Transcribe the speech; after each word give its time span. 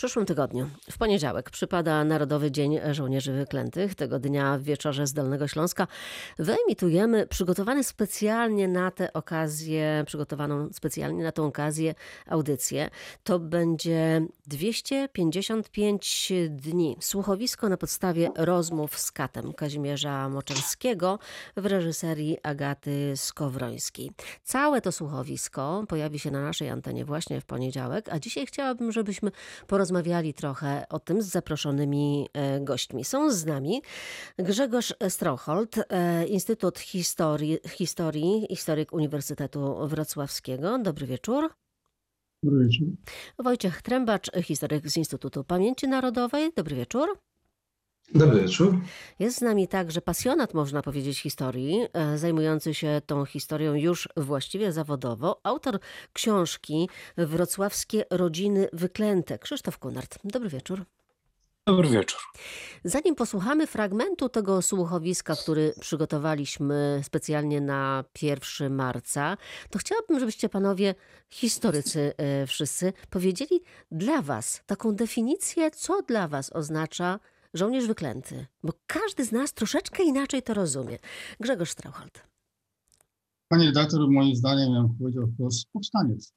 przyszłym 0.00 0.26
tygodniu, 0.26 0.70
w 0.90 0.98
poniedziałek, 0.98 1.50
przypada 1.50 2.04
Narodowy 2.04 2.50
Dzień 2.50 2.80
Żołnierzy 2.90 3.32
Wyklętych. 3.32 3.94
Tego 3.94 4.18
dnia 4.18 4.58
w 4.58 4.62
wieczorze 4.62 5.06
z 5.06 5.12
Dolnego 5.12 5.48
Śląska 5.48 5.86
wyemitujemy 6.38 7.26
przygotowany 7.26 7.84
specjalnie 7.84 8.68
na 8.68 8.90
tę 8.90 9.12
okazję, 9.12 10.04
przygotowaną 10.06 10.68
specjalnie 10.72 11.24
na 11.24 11.32
tę 11.32 11.42
okazję 11.42 11.94
audycję. 12.26 12.90
To 13.24 13.38
będzie 13.38 14.26
255 14.46 16.32
dni. 16.50 16.96
Słuchowisko 17.00 17.68
na 17.68 17.76
podstawie 17.76 18.30
rozmów 18.36 18.98
z 18.98 19.12
katem 19.12 19.52
Kazimierza 19.52 20.28
Moczerskiego 20.28 21.18
w 21.56 21.66
reżyserii 21.66 22.38
Agaty 22.42 23.12
Skowrońskiej. 23.16 24.10
Całe 24.44 24.80
to 24.80 24.92
słuchowisko 24.92 25.84
pojawi 25.88 26.18
się 26.18 26.30
na 26.30 26.42
naszej 26.42 26.68
antenie 26.68 27.04
właśnie 27.04 27.40
w 27.40 27.44
poniedziałek, 27.44 28.08
a 28.08 28.18
dzisiaj 28.18 28.46
chciałabym, 28.46 28.92
żebyśmy 28.92 29.30
porozmawiali 29.66 29.89
trochę 30.34 30.88
o 30.88 31.00
tym 31.00 31.22
z 31.22 31.26
zaproszonymi 31.26 32.28
e, 32.32 32.60
gośćmi. 32.60 33.04
Są 33.04 33.30
z 33.30 33.46
nami 33.46 33.82
Grzegorz 34.38 34.94
Strocholt, 35.08 35.76
e, 35.88 36.26
Instytut 36.26 36.78
Historii, 36.78 37.58
Historii 37.68 38.46
historyk 38.50 38.92
Uniwersytetu 38.92 39.88
Wrocławskiego. 39.88 40.78
Dobry 40.78 41.06
wieczór. 41.06 41.50
Dobry 42.44 42.64
wieczór. 42.64 42.88
Wojciech 43.38 43.82
Trębacz, 43.82 44.30
historyk 44.42 44.88
z 44.88 44.96
Instytutu 44.96 45.44
Pamięci 45.44 45.88
Narodowej. 45.88 46.52
Dobry 46.56 46.76
wieczór. 46.76 47.18
Dobry 48.14 48.40
wieczór. 48.40 48.80
Jest 49.18 49.38
z 49.38 49.40
nami 49.40 49.68
także 49.68 50.00
pasjonat, 50.00 50.54
można 50.54 50.82
powiedzieć, 50.82 51.20
historii, 51.20 51.86
e, 51.92 52.18
zajmujący 52.18 52.74
się 52.74 53.00
tą 53.06 53.24
historią 53.24 53.74
już 53.74 54.08
właściwie 54.16 54.72
zawodowo. 54.72 55.40
Autor 55.42 55.78
książki 56.12 56.88
Wrocławskie 57.16 58.04
Rodziny 58.10 58.68
Wyklęte, 58.72 59.38
Krzysztof 59.38 59.78
Kunert. 59.78 60.18
Dobry 60.24 60.48
wieczór. 60.48 60.84
Dobry 61.66 61.88
wieczór. 61.88 62.20
Zanim 62.84 63.14
posłuchamy 63.14 63.66
fragmentu 63.66 64.28
tego 64.28 64.62
słuchowiska, 64.62 65.36
który 65.36 65.74
przygotowaliśmy 65.80 67.00
specjalnie 67.04 67.60
na 67.60 68.04
1 68.22 68.74
marca, 68.74 69.36
to 69.70 69.78
chciałabym, 69.78 70.20
żebyście 70.20 70.48
panowie, 70.48 70.94
historycy 71.28 72.12
e, 72.16 72.46
wszyscy, 72.46 72.92
powiedzieli 73.10 73.62
dla 73.90 74.22
was 74.22 74.62
taką 74.66 74.94
definicję, 74.94 75.70
co 75.70 76.02
dla 76.02 76.28
was 76.28 76.52
oznacza 76.52 77.18
żołnierz 77.54 77.86
wyklęty, 77.86 78.46
bo 78.62 78.72
każdy 78.86 79.24
z 79.24 79.32
nas 79.32 79.54
troszeczkę 79.54 80.02
inaczej 80.02 80.42
to 80.42 80.54
rozumie. 80.54 80.98
Grzegorz 81.40 81.70
Strauchold. 81.70 82.22
Panie 83.48 83.66
redaktor, 83.66 84.10
moim 84.10 84.36
zdaniem, 84.36 84.72
ja 84.72 84.82
bym 84.82 84.94
powiedział 84.98 85.26
wprost, 85.26 85.66
powstaniec. 85.72 86.32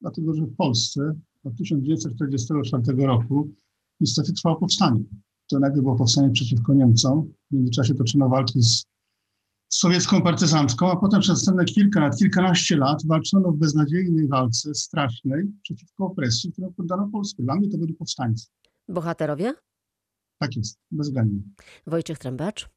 Dlatego, 0.00 0.34
że 0.34 0.42
w 0.42 0.56
Polsce 0.56 1.14
od 1.44 1.56
1944 1.56 3.06
roku 3.06 3.50
niestety 4.00 4.32
trwało 4.32 4.56
powstanie. 4.56 5.00
To 5.46 5.58
najpierw 5.58 5.82
było 5.82 5.96
powstanie 5.96 6.30
przeciwko 6.30 6.74
Niemcom. 6.74 7.32
W 7.50 7.54
międzyczasie 7.54 7.94
toczyno 7.94 8.28
walki 8.28 8.62
z 8.62 8.84
sowiecką 9.68 10.22
partyzantką, 10.22 10.90
a 10.90 10.96
potem 10.96 11.20
przez 11.20 11.34
następne 11.34 11.64
kilka, 11.64 12.00
nawet 12.00 12.18
kilkanaście 12.18 12.76
lat 12.76 13.06
walczono 13.06 13.52
w 13.52 13.56
beznadziejnej 13.56 14.28
walce 14.28 14.74
strasznej 14.74 15.44
przeciwko 15.62 16.06
opresji, 16.06 16.52
którą 16.52 16.72
poddano 16.72 17.08
Polskę. 17.12 17.42
Dla 17.42 17.54
mnie 17.54 17.68
to 17.70 17.78
byli 17.78 17.94
powstańcy. 17.94 18.46
Bohaterowie? 18.88 19.54
Tak 20.38 20.56
jest, 20.56 20.78
bezwzględnie. 20.90 21.40
Wojciech 21.86 22.18
Trębacz. 22.18 22.68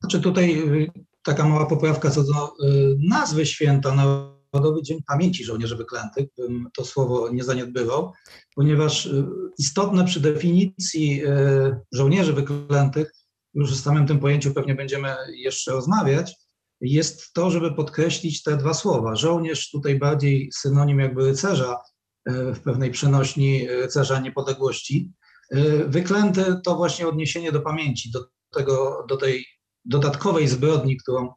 Znaczy 0.00 0.20
tutaj 0.20 0.58
y, 0.82 0.90
taka 1.22 1.48
mała 1.48 1.66
poprawka 1.66 2.10
co 2.10 2.24
do 2.24 2.48
y, 2.48 2.96
nazwy 3.08 3.46
święta, 3.46 3.94
Narodowy 3.94 4.82
Dzień 4.82 4.98
Pamięci 5.08 5.44
Żołnierzy 5.44 5.76
Wyklętych, 5.76 6.28
bym 6.38 6.68
to 6.74 6.84
słowo 6.84 7.28
nie 7.30 7.44
zaniedbywał, 7.44 8.12
ponieważ 8.54 9.06
y, 9.06 9.24
istotne 9.58 10.04
przy 10.04 10.20
definicji 10.20 11.22
żołnierzy 11.92 12.32
wyklętych, 12.32 13.12
już 13.54 13.72
w 13.72 13.80
samym 13.80 14.06
tym 14.06 14.18
pojęciu 14.18 14.54
pewnie 14.54 14.74
będziemy 14.74 15.14
jeszcze 15.36 15.72
rozmawiać, 15.72 16.34
jest 16.80 17.32
to, 17.32 17.50
żeby 17.50 17.74
podkreślić 17.74 18.42
te 18.42 18.56
dwa 18.56 18.74
słowa. 18.74 19.16
Żołnierz 19.16 19.70
tutaj 19.70 19.98
bardziej 19.98 20.50
synonim 20.54 20.98
jakby 20.98 21.24
rycerza, 21.24 21.76
w 22.26 22.60
pewnej 22.60 22.90
przenośni 22.90 23.68
rycerza 23.68 24.20
niepodległości, 24.20 25.12
Wyklęty 25.86 26.44
to 26.64 26.76
właśnie 26.76 27.08
odniesienie 27.08 27.52
do 27.52 27.60
pamięci, 27.60 28.10
do, 28.10 28.26
tego, 28.54 29.06
do 29.08 29.16
tej 29.16 29.46
dodatkowej 29.84 30.48
zbrodni, 30.48 30.96
którą 30.96 31.32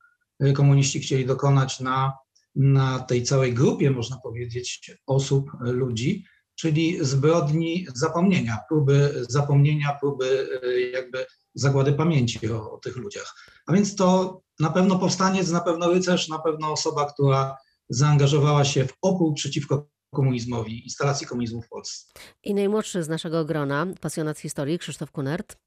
komuniści 0.55 0.99
chcieli 0.99 1.25
dokonać 1.25 1.79
na, 1.79 2.13
na 2.55 2.99
tej 2.99 3.23
całej 3.23 3.53
grupie, 3.53 3.91
można 3.91 4.17
powiedzieć, 4.17 4.91
osób, 5.07 5.51
ludzi, 5.61 6.25
czyli 6.55 7.05
zbrodni 7.05 7.87
zapomnienia, 7.95 8.57
próby 8.69 9.25
zapomnienia, 9.29 9.97
próby 9.99 10.49
jakby 10.93 11.25
zagłady 11.53 11.93
pamięci 11.93 12.51
o, 12.51 12.71
o 12.71 12.77
tych 12.77 12.97
ludziach. 12.97 13.35
A 13.67 13.73
więc 13.73 13.95
to 13.95 14.41
na 14.59 14.69
pewno 14.69 14.99
powstaniec, 14.99 15.51
na 15.51 15.61
pewno 15.61 15.93
rycerz, 15.93 16.29
na 16.29 16.39
pewno 16.39 16.71
osoba, 16.71 17.13
która 17.13 17.57
zaangażowała 17.89 18.65
się 18.65 18.85
w 18.85 18.93
opór 19.01 19.33
przeciwko 19.33 19.89
komunizmowi, 20.11 20.83
instalacji 20.83 21.27
komunizmu 21.27 21.61
w 21.61 21.69
Polsce. 21.69 22.13
I 22.43 22.53
najmłodszy 22.53 23.03
z 23.03 23.09
naszego 23.09 23.45
grona, 23.45 23.87
pasjonat 24.01 24.39
historii, 24.39 24.79
Krzysztof 24.79 25.11
Kunert. 25.11 25.57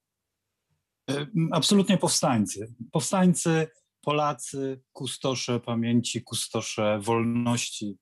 E, 1.11 1.27
absolutnie 1.53 1.99
powstańcy. 1.99 2.75
Powstańcy, 2.93 3.69
Polacy, 4.01 4.81
kustosze 4.93 5.61
pamięci, 5.61 6.23
kustosze 6.23 6.99
wolności, 7.03 7.99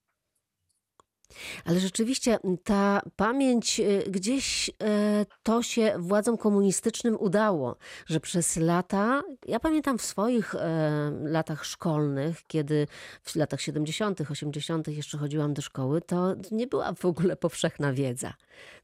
ale 1.65 1.81
rzeczywiście 1.81 2.39
ta 2.65 3.03
pamięć 3.17 3.81
y, 3.81 4.05
gdzieś 4.11 4.71
e, 4.83 5.27
to 5.43 5.63
się 5.63 5.95
władzom 5.99 6.37
komunistycznym 6.37 7.17
udało, 7.21 7.77
że 8.07 8.21
przez 8.21 8.57
lata, 8.57 9.23
ja 9.47 9.61
pamiętam 9.61 9.99
w 9.99 10.03
swoich 10.03 10.55
e, 10.55 11.13
latach 11.23 11.65
szkolnych, 11.65 12.47
kiedy 12.47 12.87
w 13.23 13.37
latach 13.37 13.61
70., 13.61 14.21
80. 14.31 14.89
jeszcze 14.89 15.19
chodziłam 15.19 15.55
do 15.55 15.63
szkoły, 15.63 16.01
to 16.01 16.35
nie 16.51 16.67
była 16.67 16.93
w 16.93 17.05
ogóle 17.05 17.37
powszechna 17.37 17.93
wiedza. 17.93 18.35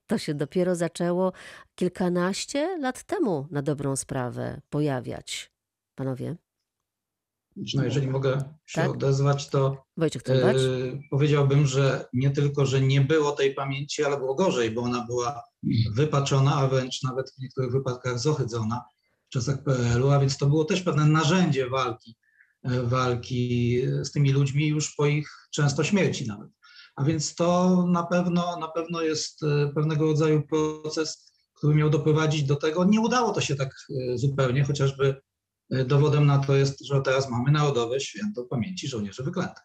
To 0.06 0.18
się 0.18 0.34
dopiero 0.34 0.74
zaczęło 0.74 1.32
kilkanaście 1.74 2.78
lat 2.78 3.02
temu 3.02 3.46
na 3.50 3.62
dobrą 3.62 3.96
sprawę 3.96 4.60
pojawiać. 4.70 5.50
Panowie? 5.94 6.36
No 7.74 7.84
jeżeli 7.84 8.08
mogę 8.08 8.54
się 8.66 8.80
tak? 8.80 8.90
odezwać, 8.90 9.48
to 9.48 9.84
Wojciech 9.96 10.22
e, 10.28 10.52
powiedziałbym, 11.10 11.66
że 11.66 12.08
nie 12.12 12.30
tylko, 12.30 12.66
że 12.66 12.80
nie 12.80 13.00
było 13.00 13.32
tej 13.32 13.54
pamięci, 13.54 14.04
ale 14.04 14.16
było 14.16 14.34
gorzej, 14.34 14.70
bo 14.70 14.82
ona 14.82 15.06
była 15.06 15.42
wypaczona, 15.94 16.54
a 16.54 16.68
wręcz 16.68 17.02
nawet 17.02 17.30
w 17.30 17.38
niektórych 17.38 17.72
wypadkach 17.72 18.18
zohydzona 18.18 18.84
w 19.28 19.32
czasach 19.32 19.62
PRL-u, 19.62 20.10
a 20.10 20.20
więc 20.20 20.38
to 20.38 20.46
było 20.46 20.64
też 20.64 20.82
pewne 20.82 21.06
narzędzie 21.06 21.70
walki, 21.70 22.16
e, 22.62 22.82
walki 22.82 23.80
z 24.02 24.10
tymi 24.10 24.32
ludźmi 24.32 24.68
już 24.68 24.94
po 24.94 25.06
ich 25.06 25.30
często 25.50 25.84
śmierci 25.84 26.26
nawet. 26.26 26.48
A 26.96 27.04
więc 27.04 27.34
to 27.34 27.84
na 27.86 28.02
pewno, 28.02 28.56
na 28.60 28.68
pewno 28.68 29.02
jest 29.02 29.42
e, 29.42 29.72
pewnego 29.74 30.04
rodzaju 30.04 30.42
proces, 30.42 31.32
który 31.54 31.74
miał 31.74 31.90
doprowadzić 31.90 32.42
do 32.42 32.56
tego. 32.56 32.84
Nie 32.84 33.00
udało 33.00 33.32
to 33.32 33.40
się 33.40 33.56
tak 33.56 33.70
zupełnie, 34.14 34.64
chociażby 34.64 35.20
dowodem 35.71 36.27
na 36.27 36.38
to 36.38 36.56
jest, 36.56 36.87
że 36.87 37.00
teraz 37.03 37.31
mamy 37.31 37.50
Narodowe 37.50 38.00
Święto 38.00 38.44
Pamięci 38.44 38.88
Żołnierzy 38.88 39.22
Wyklętych. 39.22 39.65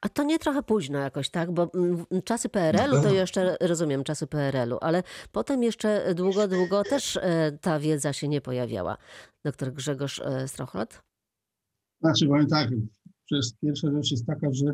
A 0.00 0.08
to 0.08 0.22
nie 0.22 0.38
trochę 0.38 0.62
późno 0.62 0.98
jakoś, 0.98 1.30
tak? 1.30 1.52
Bo 1.52 1.70
mm, 1.74 2.04
czasy 2.24 2.48
PRL-u 2.48 3.02
to 3.02 3.12
jeszcze 3.12 3.56
rozumiem, 3.60 4.04
czasy 4.04 4.26
PRL-u, 4.26 4.78
ale 4.80 5.02
potem 5.32 5.62
jeszcze 5.62 6.14
długo, 6.14 6.48
długo 6.48 6.84
też 6.84 7.16
e, 7.16 7.58
ta 7.60 7.80
wiedza 7.80 8.12
się 8.12 8.28
nie 8.28 8.40
pojawiała. 8.40 8.96
Doktor 9.44 9.72
Grzegorz 9.72 10.20
e, 10.20 10.48
Strochlot? 10.48 11.02
Znaczy, 12.00 12.26
powiem 12.26 12.46
tak, 12.46 12.70
przez 13.24 13.54
pierwsza 13.62 13.90
rzecz 13.92 14.10
jest 14.10 14.26
taka, 14.26 14.46
że 14.52 14.64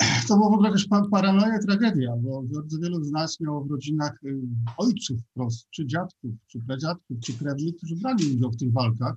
to 0.28 0.36
była 0.36 0.50
w 0.50 0.52
ogóle 0.52 0.68
jakaś 0.68 0.86
paranoja, 1.10 1.58
tragedia, 1.58 2.16
bo 2.16 2.42
bardzo 2.42 2.78
wielu 2.78 3.04
z 3.04 3.10
nas 3.10 3.40
miało 3.40 3.64
w 3.64 3.70
rodzinach 3.70 4.20
ojców 4.76 5.18
wprost, 5.30 5.68
czy 5.70 5.86
dziadków, 5.86 6.30
czy 6.46 6.58
pradziadków, 6.66 7.16
czy 7.24 7.38
krewnych, 7.38 7.76
którzy 7.76 7.96
brali 7.96 8.36
udział 8.36 8.50
w 8.50 8.56
tych 8.56 8.72
walkach. 8.72 9.14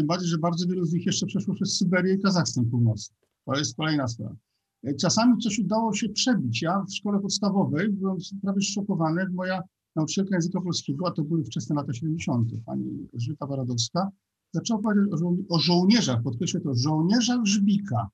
Tym 0.00 0.06
bardziej, 0.06 0.28
że 0.28 0.38
bardzo 0.38 0.66
wielu 0.66 0.84
z 0.84 0.92
nich 0.92 1.06
jeszcze 1.06 1.26
przeszło 1.26 1.54
przez 1.54 1.76
Syberię 1.76 2.14
i 2.14 2.18
Kazachstan 2.18 2.66
Północny. 2.66 3.16
To 3.44 3.58
jest 3.58 3.76
kolejna 3.76 4.08
sprawa. 4.08 4.36
E, 4.84 4.94
czasami 4.94 5.38
coś 5.38 5.58
udało 5.58 5.94
się 5.94 6.08
przebić. 6.08 6.62
Ja 6.62 6.84
w 6.88 6.94
szkole 6.94 7.20
podstawowej 7.20 7.88
byłem 7.88 8.16
prawie 8.42 8.62
szokowany, 8.62 9.28
moja 9.30 9.62
nauczycielka 9.96 10.36
języka 10.36 10.60
polskiego, 10.60 11.08
a 11.08 11.10
to 11.10 11.22
były 11.22 11.44
wczesne 11.44 11.74
lata 11.76 11.92
70., 11.92 12.50
pani 12.66 13.08
Elżbieta 13.14 13.46
Baradowska, 13.46 14.08
zaczęła 14.54 14.80
powiedzieć 14.80 15.12
o, 15.12 15.16
żoł 15.16 15.44
o 15.48 15.58
żołnierzach, 15.58 16.22
podkreślę 16.22 16.60
to, 16.60 16.74
żołnierzach 16.74 17.44
Żbika. 17.44 18.08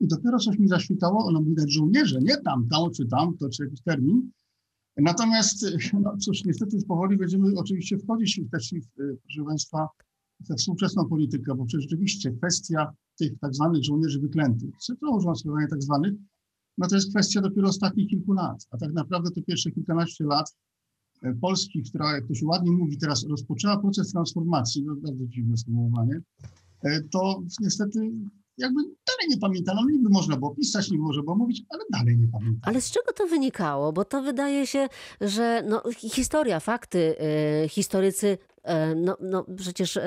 I 0.00 0.06
dopiero 0.06 0.38
coś 0.38 0.58
mi 0.58 0.68
zaświtało, 0.68 1.26
ono 1.26 1.42
widać 1.42 1.72
żołnierze, 1.72 2.18
nie 2.20 2.36
tam, 2.36 2.68
tam 2.68 2.90
czy 2.96 3.06
tam, 3.06 3.36
to 3.36 3.48
czy 3.48 3.64
jakiś 3.64 3.82
termin. 3.82 4.30
Natomiast, 4.96 5.66
no 6.02 6.16
cóż, 6.16 6.44
niestety 6.44 6.76
powoli 6.88 7.16
będziemy 7.16 7.54
oczywiście 7.56 7.98
wchodzić 7.98 8.40
też, 8.52 8.74
proszę 8.96 9.44
Państwa, 9.46 9.88
współczesną 10.58 11.08
politykę, 11.08 11.54
bo 11.54 11.64
przecież 11.64 11.82
rzeczywiście 11.82 12.32
kwestia 12.32 12.92
tych 13.18 13.38
tak 13.38 13.54
zwanych 13.54 13.84
żołnierzy 13.84 14.20
wyklętych, 14.20 14.70
czy 14.86 14.96
to 14.96 15.20
sformułowania 15.20 15.68
tak 15.68 15.82
zwanych, 15.82 16.12
no 16.78 16.88
to 16.88 16.94
jest 16.94 17.10
kwestia 17.10 17.40
dopiero 17.40 17.68
ostatnich 17.68 18.10
kilku 18.10 18.32
lat. 18.32 18.66
A 18.70 18.78
tak 18.78 18.92
naprawdę 18.92 19.30
to 19.30 19.42
pierwsze 19.42 19.70
kilkanaście 19.70 20.24
lat 20.24 20.56
e, 21.22 21.34
Polski, 21.34 21.82
która, 21.82 22.12
jak 22.12 22.28
to 22.28 22.34
się 22.34 22.46
ładnie 22.46 22.72
mówi 22.72 22.98
teraz, 22.98 23.26
rozpoczęła 23.28 23.78
proces 23.78 24.12
transformacji, 24.12 24.84
no 24.84 24.96
bardzo 24.96 25.26
dziwne 25.26 25.56
sformułowanie, 25.56 26.20
e, 26.82 27.02
to 27.02 27.42
niestety 27.60 28.10
jakby 28.58 28.82
dalej 28.82 29.28
nie 29.28 29.38
pamięta. 29.38 29.74
No 29.74 29.84
niby 29.90 30.08
można 30.10 30.36
było 30.36 30.54
pisać, 30.54 30.90
nie 30.90 30.98
można 30.98 31.22
było 31.22 31.36
mówić, 31.36 31.62
ale 31.68 31.84
dalej 31.92 32.18
nie 32.18 32.28
pamięta. 32.28 32.68
Ale 32.68 32.80
z 32.80 32.90
czego 32.90 33.12
to 33.12 33.26
wynikało? 33.26 33.92
Bo 33.92 34.04
to 34.04 34.22
wydaje 34.22 34.66
się, 34.66 34.88
że 35.20 35.64
no, 35.68 35.82
historia, 35.96 36.60
fakty, 36.60 37.14
y, 37.64 37.68
historycy, 37.68 38.38
no, 38.96 39.16
no 39.20 39.46
przecież 39.56 39.96
y, 39.96 40.02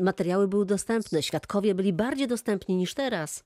materiały 0.00 0.48
były 0.48 0.66
dostępne, 0.66 1.22
świadkowie 1.22 1.74
byli 1.74 1.92
bardziej 1.92 2.28
dostępni 2.28 2.76
niż 2.76 2.94
teraz. 2.94 3.44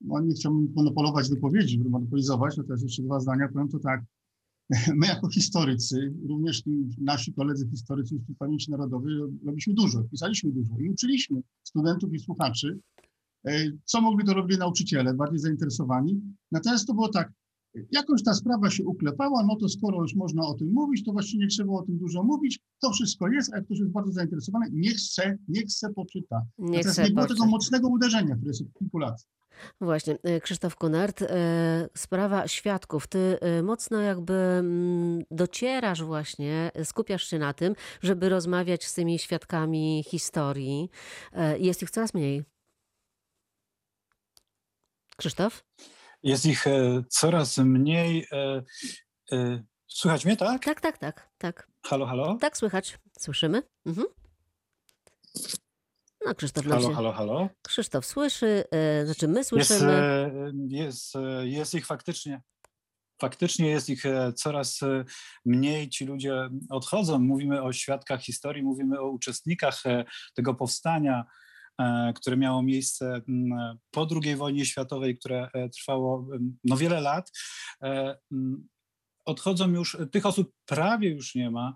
No 0.00 0.20
nie 0.20 0.34
chciałbym 0.34 0.72
monopolować 0.76 1.28
wypowiedzi, 1.28 1.78
żeby 1.78 1.90
monopolizować, 1.90 2.56
no 2.56 2.64
teraz 2.64 2.82
jeszcze 2.82 3.02
dwa 3.02 3.20
zdania, 3.20 3.48
powiem 3.48 3.68
to 3.68 3.78
tak. 3.78 4.02
My 5.00 5.06
jako 5.06 5.28
historycy, 5.28 6.14
również 6.28 6.62
nasi 6.98 7.32
koledzy 7.32 7.68
historycy 7.70 8.14
Instytutu 8.14 8.38
Pamięci 8.38 8.70
Narodowej 8.70 9.14
robiliśmy 9.46 9.74
dużo, 9.74 10.04
pisaliśmy 10.04 10.52
dużo 10.52 10.78
i 10.78 10.90
uczyliśmy 10.90 11.42
studentów 11.62 12.14
i 12.14 12.18
słuchaczy, 12.18 12.78
e, 13.46 13.64
co 13.84 14.00
mogli 14.00 14.26
to 14.26 14.34
robili 14.34 14.58
nauczyciele, 14.58 15.14
bardziej 15.14 15.38
zainteresowani. 15.38 16.20
Natomiast 16.52 16.86
to 16.86 16.94
było 16.94 17.08
tak, 17.08 17.32
jakąś 17.92 18.22
ta 18.22 18.34
sprawa 18.34 18.70
się 18.70 18.84
uklepała, 18.84 19.44
no 19.46 19.56
to 19.56 19.68
skoro 19.68 20.02
już 20.02 20.14
można 20.14 20.42
o 20.42 20.54
tym 20.54 20.72
mówić, 20.72 21.04
to 21.04 21.12
właściwie 21.12 21.44
nie 21.44 21.48
trzeba 21.48 21.72
o 21.72 21.82
tym 21.82 21.98
dużo 21.98 22.22
mówić, 22.22 22.60
to 22.80 22.90
wszystko 22.90 23.28
jest, 23.28 23.52
a 23.52 23.56
jak 23.56 23.64
ktoś 23.64 23.78
jest 23.78 23.92
bardzo 23.92 24.12
zainteresowany, 24.12 24.66
niech 24.72 24.96
chce, 24.96 25.38
niech 25.48 25.64
chce 25.64 25.92
poczyta. 25.92 26.42
Nie 26.58 26.78
Natomiast 26.78 26.98
nie 26.98 27.10
było 27.10 27.26
tego 27.26 27.46
mocnego 27.46 27.88
uderzenia, 27.88 28.34
które 28.34 28.48
jest 28.50 28.62
od 28.62 28.78
kilku 28.78 28.98
lat. 28.98 29.26
Właśnie, 29.80 30.18
y, 30.28 30.40
Krzysztof 30.40 30.76
Kunert, 30.76 31.22
y, 31.22 31.26
sprawa 31.96 32.48
świadków. 32.48 33.06
Ty 33.06 33.38
y, 33.58 33.62
mocno 33.62 34.00
jakby 34.00 34.32
mm, 34.34 35.22
docierasz 35.30 36.02
właśnie, 36.02 36.70
skupiasz 36.84 37.24
się 37.24 37.38
na 37.38 37.52
tym, 37.52 37.74
żeby 38.02 38.28
rozmawiać 38.28 38.86
z 38.86 38.94
tymi 38.94 39.18
świadkami 39.18 40.04
historii. 40.06 40.90
Jest 41.58 41.82
ich 41.82 41.90
coraz 41.90 42.14
mniej. 42.14 42.44
Krzysztof? 45.16 45.64
Jest 46.22 46.46
ich 46.46 46.66
e, 46.66 47.02
coraz 47.08 47.58
mniej. 47.58 48.26
e, 48.32 48.62
e, 49.32 49.62
Słychać 49.86 50.24
mnie, 50.24 50.36
tak? 50.36 50.64
Tak, 50.64 50.80
tak, 50.80 50.98
tak, 50.98 51.28
tak. 51.38 51.68
Halo, 51.86 52.06
halo? 52.06 52.36
Tak, 52.40 52.56
słychać. 52.56 52.98
Słyszymy? 53.18 53.62
Mhm. 53.86 54.06
No, 56.26 56.34
Krzysztof 56.34 56.66
Halo, 56.66 56.88
się... 56.88 56.94
halo, 56.94 57.12
halo? 57.12 57.48
Krzysztof 57.62 58.06
słyszy, 58.06 58.64
y, 59.02 59.06
znaczy 59.06 59.28
my 59.28 59.38
Jest, 59.38 59.48
słyszymy. 59.50 60.22
jest, 60.68 61.16
e, 61.16 61.48
jest 61.48 61.74
ich 61.74 61.86
faktycznie. 61.86 62.42
Faktycznie 63.20 63.68
jest 63.68 63.88
ich 63.88 64.02
coraz 64.36 64.80
mniej. 65.44 65.88
Ci 65.88 66.04
ludzie 66.04 66.48
odchodzą. 66.70 67.18
Mówimy 67.18 67.62
o 67.62 67.72
świadkach 67.72 68.20
historii, 68.22 68.62
mówimy 68.62 69.00
o 69.00 69.08
uczestnikach 69.10 69.82
tego 70.34 70.54
powstania, 70.54 71.24
które 72.14 72.36
miało 72.36 72.62
miejsce 72.62 73.22
m, 73.28 73.50
po 73.90 74.08
II 74.22 74.36
wojnie 74.36 74.66
światowej, 74.66 75.18
które 75.18 75.48
e, 75.54 75.68
trwało 75.68 76.26
m, 76.34 76.56
no, 76.64 76.76
wiele 76.76 77.00
lat. 77.00 77.32
E, 77.82 78.18
m, 78.32 78.68
Odchodzą 79.24 79.70
już, 79.70 79.96
tych 80.12 80.26
osób 80.26 80.52
prawie 80.66 81.10
już 81.10 81.34
nie 81.34 81.50
ma, 81.50 81.74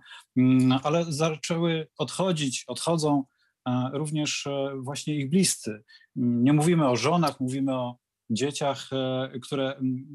ale 0.82 1.04
zaczęły 1.08 1.88
odchodzić, 1.98 2.64
odchodzą 2.66 3.24
e, 3.68 3.90
również 3.92 4.46
e, 4.46 4.72
właśnie 4.76 5.16
ich 5.16 5.30
bliscy. 5.30 5.84
Nie 6.16 6.52
mówimy 6.52 6.88
o 6.88 6.96
żonach, 6.96 7.40
mówimy 7.40 7.74
o 7.74 7.98
dzieciach, 8.30 8.90
e, 8.92 9.40
które 9.40 9.74
mm, 9.74 10.06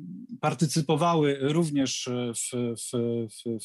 partycypowały 0.42 1.38
również 1.42 2.08
e, 2.08 2.34
w, 2.34 2.76
w, 2.78 2.92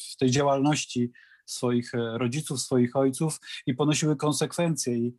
w, 0.01 0.17
tej 0.17 0.31
działalności 0.31 1.11
swoich 1.45 1.95
e, 1.95 2.17
rodziców, 2.17 2.61
swoich 2.61 2.95
ojców 2.95 3.39
i 3.65 3.73
ponosiły 3.73 4.15
konsekwencje. 4.15 4.97
I 4.97 5.15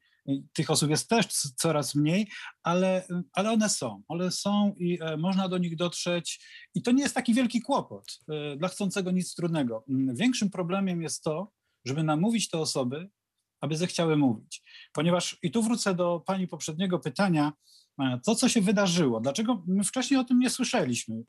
tych 0.52 0.70
osób 0.70 0.90
jest 0.90 1.08
też 1.08 1.26
coraz 1.56 1.94
mniej, 1.94 2.28
ale, 2.62 3.06
ale 3.32 3.50
one 3.50 3.68
są. 3.68 4.02
One 4.08 4.30
są 4.30 4.74
i 4.78 4.98
e, 5.00 5.16
można 5.16 5.48
do 5.48 5.58
nich 5.58 5.76
dotrzeć. 5.76 6.46
I 6.74 6.82
to 6.82 6.92
nie 6.92 7.02
jest 7.02 7.14
taki 7.14 7.34
wielki 7.34 7.62
kłopot. 7.62 8.18
E, 8.28 8.56
Dla 8.56 8.68
chcącego 8.68 9.10
nic 9.10 9.34
trudnego. 9.34 9.84
Mm, 9.88 10.16
Większym 10.16 10.50
problemem 10.50 11.02
jest 11.02 11.22
to, 11.22 11.52
żeby 11.84 12.02
namówić 12.02 12.48
te 12.48 12.58
osoby, 12.58 13.08
aby 13.60 13.76
zechciały 13.76 14.16
mówić. 14.16 14.62
Ponieważ, 14.92 15.38
i 15.42 15.50
tu 15.50 15.62
wrócę 15.62 15.94
do 15.94 16.22
pani 16.26 16.48
poprzedniego 16.48 16.98
pytania, 16.98 17.52
e, 18.00 18.20
to, 18.26 18.34
co 18.34 18.48
się 18.48 18.60
wydarzyło, 18.60 19.20
dlaczego 19.20 19.64
my 19.66 19.84
wcześniej 19.84 20.20
o 20.20 20.24
tym 20.24 20.38
nie 20.38 20.50
słyszeliśmy, 20.50 21.22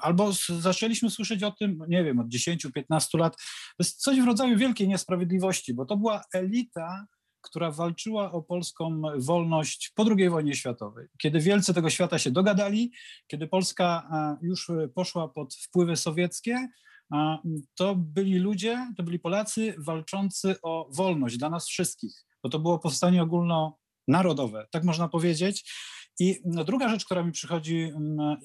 albo 0.00 0.32
zaczęliśmy 0.60 1.10
słyszeć 1.10 1.42
o 1.42 1.50
tym, 1.50 1.84
nie 1.88 2.04
wiem, 2.04 2.18
od 2.18 2.28
10-15 2.28 3.18
lat, 3.18 3.36
to 3.36 3.76
jest 3.78 4.00
coś 4.00 4.20
w 4.20 4.24
rodzaju 4.24 4.58
wielkiej 4.58 4.88
niesprawiedliwości, 4.88 5.74
bo 5.74 5.84
to 5.84 5.96
była 5.96 6.22
elita, 6.34 7.06
która 7.42 7.70
walczyła 7.70 8.32
o 8.32 8.42
polską 8.42 9.02
wolność 9.18 9.92
po 9.94 10.04
II 10.18 10.28
wojnie 10.28 10.54
światowej. 10.54 11.06
Kiedy 11.22 11.40
wielcy 11.40 11.74
tego 11.74 11.90
świata 11.90 12.18
się 12.18 12.30
dogadali, 12.30 12.92
kiedy 13.26 13.46
Polska 13.48 14.08
e, 14.12 14.46
już 14.46 14.70
e, 14.70 14.88
poszła 14.88 15.28
pod 15.28 15.54
wpływy 15.54 15.96
sowieckie, 15.96 16.68
a, 17.10 17.38
to 17.74 17.94
byli 17.96 18.38
ludzie, 18.38 18.92
to 18.96 19.02
byli 19.02 19.18
Polacy 19.18 19.74
walczący 19.78 20.56
o 20.62 20.88
wolność 20.92 21.36
dla 21.36 21.50
nas 21.50 21.68
wszystkich, 21.68 22.24
bo 22.42 22.48
to 22.48 22.58
było 22.58 22.78
powstanie 22.78 23.22
ogólnonarodowe, 23.22 24.66
tak 24.70 24.84
można 24.84 25.08
powiedzieć. 25.08 25.72
I 26.18 26.40
druga 26.44 26.88
rzecz, 26.88 27.04
która 27.04 27.22
mi 27.22 27.32
przychodzi, 27.32 27.92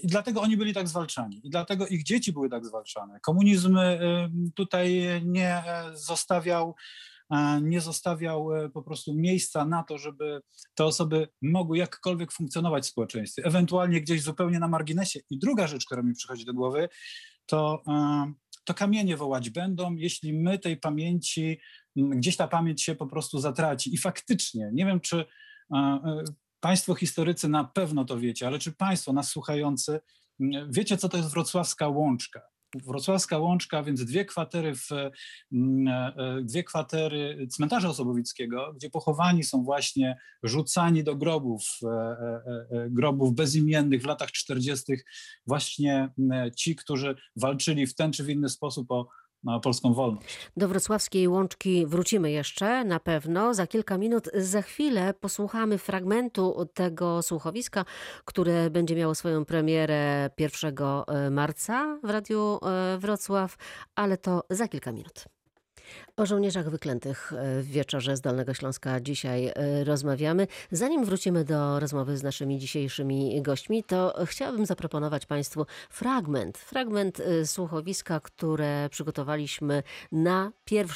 i 0.04 0.08
dlatego 0.08 0.42
oni 0.42 0.58
byli 0.58 0.74
tak 0.74 0.88
zwalczani, 0.88 1.42
i 1.44 1.50
dlatego 1.50 1.88
ich 1.88 2.04
dzieci 2.04 2.34
były 2.34 2.50
tak 2.50 2.66
zwalczane. 2.66 3.20
Komunizm 3.20 3.78
y, 3.78 4.00
tutaj 4.56 5.22
nie 5.26 5.50
e, 5.50 5.92
zostawiał, 5.94 6.70
e, 6.70 6.76
nie 7.62 7.82
zostawiał 7.82 8.56
e, 8.56 8.70
po 8.70 8.84
prostu 8.84 9.14
miejsca 9.14 9.66
na 9.66 9.84
to, 9.84 9.98
żeby 9.98 10.42
te 10.76 10.86
osoby 10.86 11.28
mogły 11.42 11.78
jakkolwiek 11.78 12.32
funkcjonować 12.32 12.84
w 12.84 12.88
społeczeństwie, 12.88 13.44
ewentualnie 13.46 14.02
gdzieś 14.02 14.22
zupełnie 14.22 14.60
na 14.60 14.68
marginesie. 14.68 15.20
I 15.30 15.40
druga 15.40 15.68
rzecz, 15.68 15.86
która 15.86 16.02
mi 16.02 16.14
przychodzi 16.14 16.46
do 16.46 16.54
głowy, 16.54 16.90
to, 17.46 17.84
e, 17.88 18.34
to 18.66 18.74
kamienie 18.74 19.18
wołać 19.18 19.50
będą, 19.50 19.96
jeśli 19.96 20.34
my 20.34 20.60
tej 20.60 20.78
pamięci, 20.78 21.60
gdzieś 21.96 22.38
ta 22.38 22.48
pamięć 22.48 22.84
się 22.84 22.96
po 22.96 23.08
prostu 23.08 23.40
zatraci. 23.40 23.94
I 23.94 23.98
faktycznie, 23.98 24.70
nie 24.74 24.86
wiem, 24.86 25.00
czy 25.00 25.26
e, 25.76 26.00
Państwo 26.60 26.96
historycy 26.96 27.50
na 27.50 27.64
pewno 27.64 28.06
to 28.06 28.20
wiecie, 28.20 28.48
ale 28.48 28.60
czy 28.60 28.72
Państwo, 28.72 29.14
nas 29.14 29.30
słuchający, 29.30 30.00
wiecie, 30.70 30.98
co 30.98 31.10
to 31.10 31.18
jest 31.18 31.30
wrocławska 31.30 31.88
łączka? 31.88 32.42
Wrocławska 32.86 33.38
łączka, 33.38 33.84
więc 33.84 34.06
dwie 34.06 34.26
kwatery, 34.26 34.76
w, 34.76 34.90
m, 35.54 35.88
e, 35.88 36.14
dwie 36.44 36.64
kwatery 36.64 37.48
cmentarza 37.52 37.90
osobowickiego, 37.90 38.74
gdzie 38.74 38.90
pochowani 38.90 39.44
są 39.44 39.64
właśnie 39.64 40.18
rzucani 40.44 41.04
do 41.04 41.16
grobów, 41.16 41.62
e, 41.84 41.88
e, 41.88 42.42
e, 42.72 42.90
grobów 42.90 43.36
bezimiennych 43.36 44.02
w 44.02 44.06
latach 44.06 44.32
40. 44.32 44.94
właśnie 45.48 46.10
m, 46.20 46.52
ci, 46.58 46.76
którzy 46.76 47.16
walczyli 47.36 47.88
w 47.88 47.96
ten 47.96 48.12
czy 48.12 48.24
w 48.24 48.30
inny 48.30 48.50
sposób 48.50 48.92
o, 48.92 49.08
o 49.56 49.60
polską 49.60 49.94
wolność. 49.94 50.38
Do 50.58 50.68
wrocławskiej 50.68 51.28
łączki 51.28 51.86
wrócimy 51.86 52.32
jeszcze 52.32 52.84
na 52.84 53.00
pewno. 53.00 53.54
Za 53.54 53.68
kilka 53.68 53.98
minut, 53.98 54.30
za 54.34 54.62
chwilę 54.62 55.14
posłuchamy 55.14 55.78
fragmentu 55.78 56.66
tego 56.74 57.22
słuchowiska, 57.22 57.86
które 58.26 58.70
będzie 58.70 58.96
miało 58.96 59.16
swoją 59.16 59.46
premierę 59.46 60.30
1 60.38 60.76
marca 61.32 62.00
w 62.04 62.10
Radiu 62.10 62.60
e, 62.62 62.98
Wrocław, 62.98 63.58
ale 63.96 64.18
to 64.18 64.44
za 64.50 64.68
kilka 64.68 64.92
minut. 64.92 65.37
O 66.18 66.26
żołnierzach 66.26 66.70
wyklętych 66.70 67.34
e, 67.34 67.62
w 67.62 67.68
wieczorze 67.68 68.18
z 68.18 68.22
Dolnego 68.22 68.54
Śląska 68.54 69.00
dzisiaj 69.00 69.46
e, 69.46 69.84
rozmawiamy. 69.84 70.48
Zanim 70.72 71.06
wrócimy 71.06 71.44
do 71.44 71.80
rozmowy 71.80 72.18
z 72.18 72.24
naszymi 72.24 72.60
dzisiejszymi 72.60 73.42
gośćmi, 73.42 73.84
to 73.84 74.14
chciałabym 74.26 74.66
zaproponować 74.66 75.26
Państwu 75.26 75.66
fragment, 75.90 76.58
fragment 76.58 77.20
e, 77.20 77.46
słuchowiska, 77.46 78.20
które 78.20 78.90
przygotowaliśmy 78.90 79.84
na 80.12 80.52
1 80.72 80.88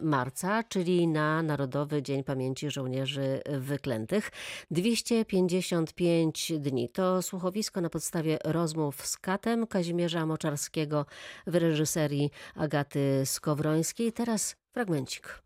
marca, 0.00 0.62
czyli 0.62 1.08
na 1.08 1.42
Narodowy 1.42 2.02
Dzień 2.02 2.24
Pamięci 2.24 2.70
Żołnierzy 2.70 3.42
Wyklętych. 3.58 4.30
255 4.70 6.52
dni. 6.58 6.88
To 6.88 7.22
słuchowisko 7.22 7.80
na 7.80 7.90
podstawie 7.90 8.38
rozmów 8.44 9.06
z 9.06 9.18
Katem 9.18 9.66
Kazimierza 9.66 10.26
Moczarskiego 10.26 11.06
w 11.46 11.54
reżyserii 11.54 12.30
Agaty 12.54 13.22
Skowrońskiej. 13.24 14.12
Teraz 14.12 14.39
teraz 14.40 14.56
fragmencik. 14.72 15.42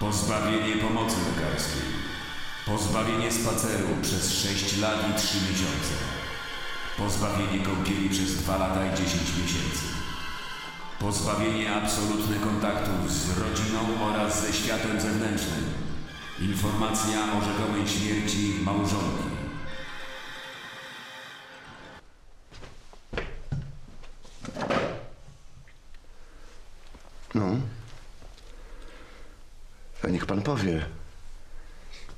Pozbawienie 0.00 0.76
pomocy 0.76 1.16
lekarskiej. 1.16 1.82
Pozbawienie 2.66 3.32
spaceru 3.32 3.88
przez 4.02 4.32
6 4.32 4.78
lat 4.78 5.10
i 5.10 5.20
3 5.20 5.38
miesiące. 5.50 5.94
Pozbawienie 6.98 7.64
kąpieli 7.64 8.10
przez 8.10 8.36
2 8.36 8.56
lata 8.56 8.86
i 8.86 8.90
10 8.90 9.12
miesięcy. 9.42 9.84
Pozbawienie 10.98 11.72
absolutne 11.72 12.36
kontaktów 12.36 13.12
z 13.12 13.38
rodziną 13.38 13.80
oraz 14.02 14.46
ze 14.46 14.52
światem 14.52 15.00
zewnętrznym. 15.00 15.64
Informacja 16.40 17.18
o 17.18 17.40
rzekomej 17.44 17.88
śmierci 17.88 18.54
małżonki. 18.64 19.32
No. 27.34 27.56
A 30.04 30.08
niech 30.08 30.26
pan 30.26 30.42
powie, 30.42 30.86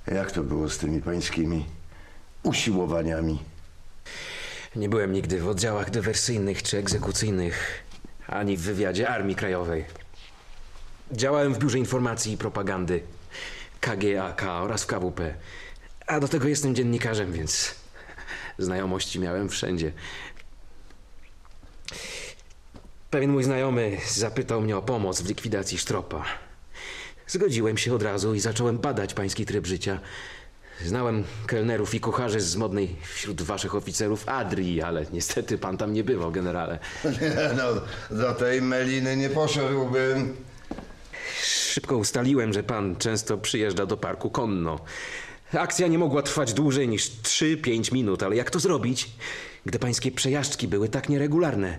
jak 0.06 0.32
to 0.32 0.42
było 0.42 0.68
z 0.68 0.78
tymi 0.78 1.02
pańskimi 1.02 1.66
usiłowaniami? 2.42 3.38
Nie 4.76 4.88
byłem 4.88 5.12
nigdy 5.12 5.40
w 5.40 5.48
oddziałach 5.48 5.90
dywersyjnych 5.90 6.62
czy 6.62 6.78
egzekucyjnych, 6.78 7.84
ani 8.26 8.56
w 8.56 8.60
wywiadzie 8.60 9.08
Armii 9.08 9.36
Krajowej. 9.36 9.84
Działałem 11.12 11.54
w 11.54 11.58
Biurze 11.58 11.78
Informacji 11.78 12.32
i 12.32 12.38
Propagandy, 12.38 13.02
KGAK 13.80 14.42
oraz 14.42 14.82
w 14.82 14.86
KWP. 14.86 15.34
A 16.06 16.20
do 16.20 16.28
tego 16.28 16.48
jestem 16.48 16.74
dziennikarzem, 16.74 17.32
więc 17.32 17.74
znajomości 18.58 19.20
miałem 19.20 19.48
wszędzie. 19.48 19.92
Pewien 23.10 23.30
mój 23.30 23.44
znajomy 23.44 23.98
zapytał 24.08 24.60
mnie 24.60 24.76
o 24.76 24.82
pomoc 24.82 25.20
w 25.20 25.28
likwidacji 25.28 25.78
sztropa. 25.78 26.43
Zgodziłem 27.26 27.78
się 27.78 27.94
od 27.94 28.02
razu 28.02 28.34
i 28.34 28.40
zacząłem 28.40 28.78
badać 28.78 29.14
pański 29.14 29.46
tryb 29.46 29.66
życia. 29.66 30.00
Znałem 30.84 31.24
kelnerów 31.46 31.94
i 31.94 32.00
kucharzy 32.00 32.40
z 32.40 32.56
modnej 32.56 32.96
wśród 33.14 33.42
waszych 33.42 33.74
oficerów 33.74 34.28
Adrii, 34.28 34.82
ale 34.82 35.06
niestety 35.12 35.58
pan 35.58 35.76
tam 35.76 35.92
nie 35.92 36.04
bywał, 36.04 36.32
generale. 36.32 36.78
No, 37.58 37.64
do 38.16 38.34
tej 38.34 38.62
meliny 38.62 39.16
nie 39.16 39.30
poszedłbym. 39.30 40.36
Szybko 41.42 41.96
ustaliłem, 41.96 42.52
że 42.52 42.62
pan 42.62 42.96
często 42.96 43.38
przyjeżdża 43.38 43.86
do 43.86 43.96
parku 43.96 44.30
konno. 44.30 44.80
Akcja 45.52 45.86
nie 45.86 45.98
mogła 45.98 46.22
trwać 46.22 46.54
dłużej 46.54 46.88
niż 46.88 47.10
3-5 47.10 47.92
minut, 47.92 48.22
ale 48.22 48.36
jak 48.36 48.50
to 48.50 48.60
zrobić, 48.60 49.10
gdy 49.66 49.78
pańskie 49.78 50.12
przejażdżki 50.12 50.68
były 50.68 50.88
tak 50.88 51.08
nieregularne? 51.08 51.78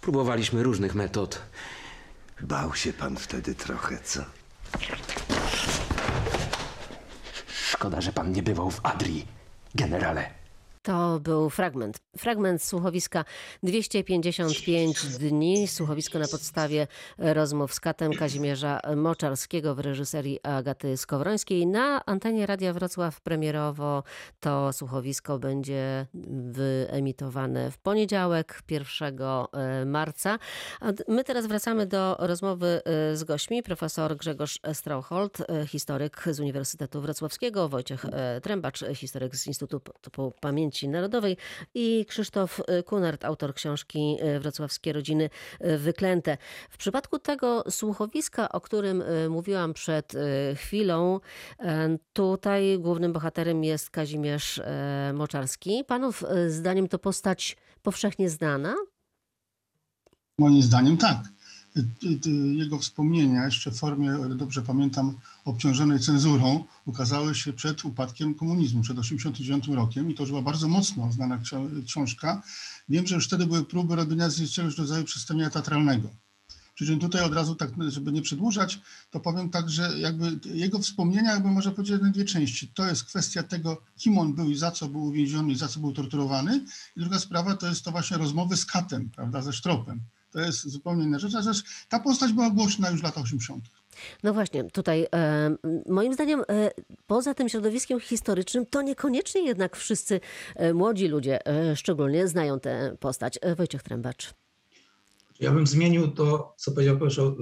Próbowaliśmy 0.00 0.62
różnych 0.62 0.94
metod. 0.94 1.42
Bał 2.40 2.74
się 2.74 2.92
pan 2.92 3.16
wtedy 3.16 3.54
trochę, 3.54 3.98
co? 4.04 4.24
Szkoda, 7.46 8.00
że 8.00 8.12
pan 8.12 8.32
nie 8.32 8.42
bywał 8.42 8.70
w 8.70 8.80
Adrii, 8.82 9.26
generale. 9.74 10.43
To 10.84 11.20
był 11.20 11.50
fragment. 11.50 11.98
Fragment 12.16 12.62
słuchowiska 12.62 13.24
255 13.62 15.06
dni. 15.18 15.68
Słuchowisko 15.68 16.18
na 16.18 16.28
podstawie 16.28 16.86
rozmów 17.18 17.74
z 17.74 17.80
katem 17.80 18.12
Kazimierza 18.12 18.80
Moczarskiego 18.96 19.74
w 19.74 19.78
reżyserii 19.78 20.40
Agaty 20.42 20.96
Skowrońskiej. 20.96 21.66
Na 21.66 22.04
antenie 22.06 22.46
Radia 22.46 22.72
Wrocław 22.72 23.20
premierowo 23.20 24.02
to 24.40 24.72
słuchowisko 24.72 25.38
będzie 25.38 26.06
wyemitowane 26.52 27.70
w 27.70 27.78
poniedziałek 27.78 28.62
1 28.70 29.18
marca. 29.86 30.38
A 30.80 30.92
my 31.08 31.24
teraz 31.24 31.46
wracamy 31.46 31.86
do 31.86 32.16
rozmowy 32.18 32.82
e, 32.84 33.16
z 33.16 33.24
gośćmi. 33.24 33.62
Profesor 33.62 34.16
Grzegorz 34.16 34.60
Strauchold, 34.72 35.38
e, 35.40 35.66
historyk 35.66 36.24
z 36.30 36.40
Uniwersytetu 36.40 37.00
Wrocławskiego, 37.00 37.68
Wojciech 37.68 38.04
e, 38.04 38.40
Trębacz, 38.40 38.84
historyk 38.94 39.36
z 39.36 39.46
Instytutu 39.46 40.32
Pamięci 40.40 40.73
Narodowej 40.82 41.36
i 41.74 42.06
Krzysztof 42.08 42.60
Kunert, 42.86 43.24
autor 43.24 43.54
książki 43.54 44.16
Wrocławskie 44.40 44.92
Rodziny 44.92 45.30
Wyklęte. 45.78 46.36
W 46.70 46.76
przypadku 46.76 47.18
tego 47.18 47.64
słuchowiska, 47.70 48.48
o 48.48 48.60
którym 48.60 49.02
mówiłam 49.28 49.74
przed 49.74 50.12
chwilą, 50.56 51.20
tutaj 52.12 52.78
głównym 52.78 53.12
bohaterem 53.12 53.64
jest 53.64 53.90
Kazimierz 53.90 54.60
Moczarski. 55.14 55.84
Panów 55.86 56.24
zdaniem 56.48 56.88
to 56.88 56.98
postać 56.98 57.56
powszechnie 57.82 58.30
znana? 58.30 58.74
Moim 60.38 60.62
zdaniem 60.62 60.96
tak. 60.96 61.18
Jego 62.52 62.78
wspomnienia, 62.78 63.44
jeszcze 63.44 63.70
w 63.70 63.78
formie, 63.78 64.18
dobrze 64.36 64.62
pamiętam, 64.62 65.14
obciążonej 65.44 66.00
cenzurą, 66.00 66.64
ukazały 66.84 67.34
się 67.34 67.52
przed 67.52 67.84
upadkiem 67.84 68.34
komunizmu, 68.34 68.82
przed 68.82 68.96
1989 68.96 69.76
rokiem 69.76 70.10
i 70.10 70.14
to 70.14 70.22
już 70.22 70.30
była 70.30 70.42
bardzo 70.42 70.68
mocno 70.68 71.12
znana 71.12 71.38
książka. 71.86 72.42
Wiem, 72.88 73.06
że 73.06 73.14
już 73.14 73.26
wtedy 73.26 73.46
były 73.46 73.64
próby 73.64 73.96
robienia 73.96 74.30
z 74.30 74.38
jakiegoś 74.38 74.78
rodzaju 74.78 75.04
przedstawienia 75.04 75.50
teatralnego. 75.50 76.08
Przy 76.74 76.86
czym 76.86 76.98
tutaj 76.98 77.22
od 77.22 77.34
razu, 77.34 77.54
tak, 77.54 77.70
żeby 77.88 78.12
nie 78.12 78.22
przedłużać, 78.22 78.80
to 79.10 79.20
powiem 79.20 79.50
tak, 79.50 79.70
że 79.70 79.98
jakby 79.98 80.38
jego 80.44 80.78
wspomnienia, 80.78 81.32
jakby 81.32 81.50
można 81.50 81.70
powiedzieć, 81.70 82.02
na 82.02 82.10
dwie 82.10 82.24
części. 82.24 82.68
To 82.68 82.86
jest 82.86 83.04
kwestia 83.04 83.42
tego, 83.42 83.82
kim 83.96 84.18
on 84.18 84.34
był 84.34 84.50
i 84.50 84.56
za 84.56 84.70
co 84.70 84.88
był 84.88 85.04
uwięziony 85.04 85.52
i 85.52 85.56
za 85.56 85.68
co 85.68 85.80
był 85.80 85.92
torturowany. 85.92 86.64
I 86.96 87.00
druga 87.00 87.18
sprawa 87.18 87.56
to 87.56 87.66
jest 87.66 87.84
to 87.84 87.90
właśnie 87.90 88.16
rozmowy 88.16 88.56
z 88.56 88.66
Katem, 88.66 89.10
prawda, 89.10 89.42
ze 89.42 89.52
Sztropem. 89.52 90.00
To 90.34 90.40
jest 90.40 90.68
zupełnie 90.68 91.04
inna 91.04 91.18
rzecz. 91.18 91.34
A 91.34 91.42
rzecz 91.42 91.64
ta 91.88 92.00
postać 92.00 92.32
była 92.32 92.50
głośna 92.50 92.90
już 92.90 93.00
w 93.00 93.04
latach 93.04 93.24
80. 93.24 93.64
No 94.22 94.34
właśnie, 94.34 94.64
tutaj 94.64 95.06
e, 95.14 95.56
moim 95.88 96.14
zdaniem 96.14 96.40
e, 96.40 96.70
poza 97.06 97.34
tym 97.34 97.48
środowiskiem 97.48 98.00
historycznym 98.00 98.66
to 98.66 98.82
niekoniecznie 98.82 99.46
jednak 99.46 99.76
wszyscy 99.76 100.20
e, 100.56 100.74
młodzi 100.74 101.08
ludzie 101.08 101.38
szczególnie 101.74 102.28
znają 102.28 102.60
tę 102.60 102.96
postać. 103.00 103.38
Wojciech 103.56 103.82
Trębacz. 103.82 104.34
Ja 105.40 105.52
bym 105.52 105.66
zmienił 105.66 106.10
to, 106.10 106.54
co 106.58 106.72
powiedział 106.72 106.98
profesor 106.98 107.34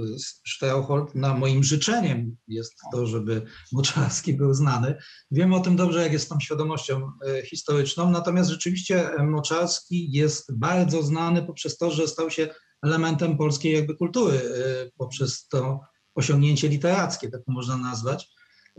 Strauchold, 0.47 1.15
na 1.15 1.35
moim 1.35 1.65
życzeniem 1.65 2.37
jest 2.49 2.75
to, 2.93 3.07
żeby 3.07 3.43
Moczarski 3.73 4.35
był 4.35 4.55
znany. 4.55 4.95
Wiemy 5.31 5.57
o 5.57 5.61
tym 5.61 5.77
dobrze, 5.77 6.03
jak 6.03 6.13
jest 6.13 6.29
tą 6.29 6.41
świadomością 6.41 7.13
historyczną, 7.45 8.11
natomiast 8.11 8.51
rzeczywiście 8.51 9.11
Moczarski 9.19 10.13
jest 10.13 10.59
bardzo 10.59 11.03
znany 11.03 11.43
poprzez 11.43 11.79
to, 11.79 11.91
że 11.91 12.09
stał 12.09 12.31
się 12.31 12.49
elementem 12.83 13.39
polskiej 13.39 13.75
jakby 13.75 13.97
kultury 13.97 14.37
y, 14.37 14.93
poprzez 14.99 15.49
to 15.49 15.81
osiągnięcie 16.15 16.69
literackie, 16.69 17.31
tak 17.31 17.41
można 17.47 17.77
nazwać. 17.77 18.29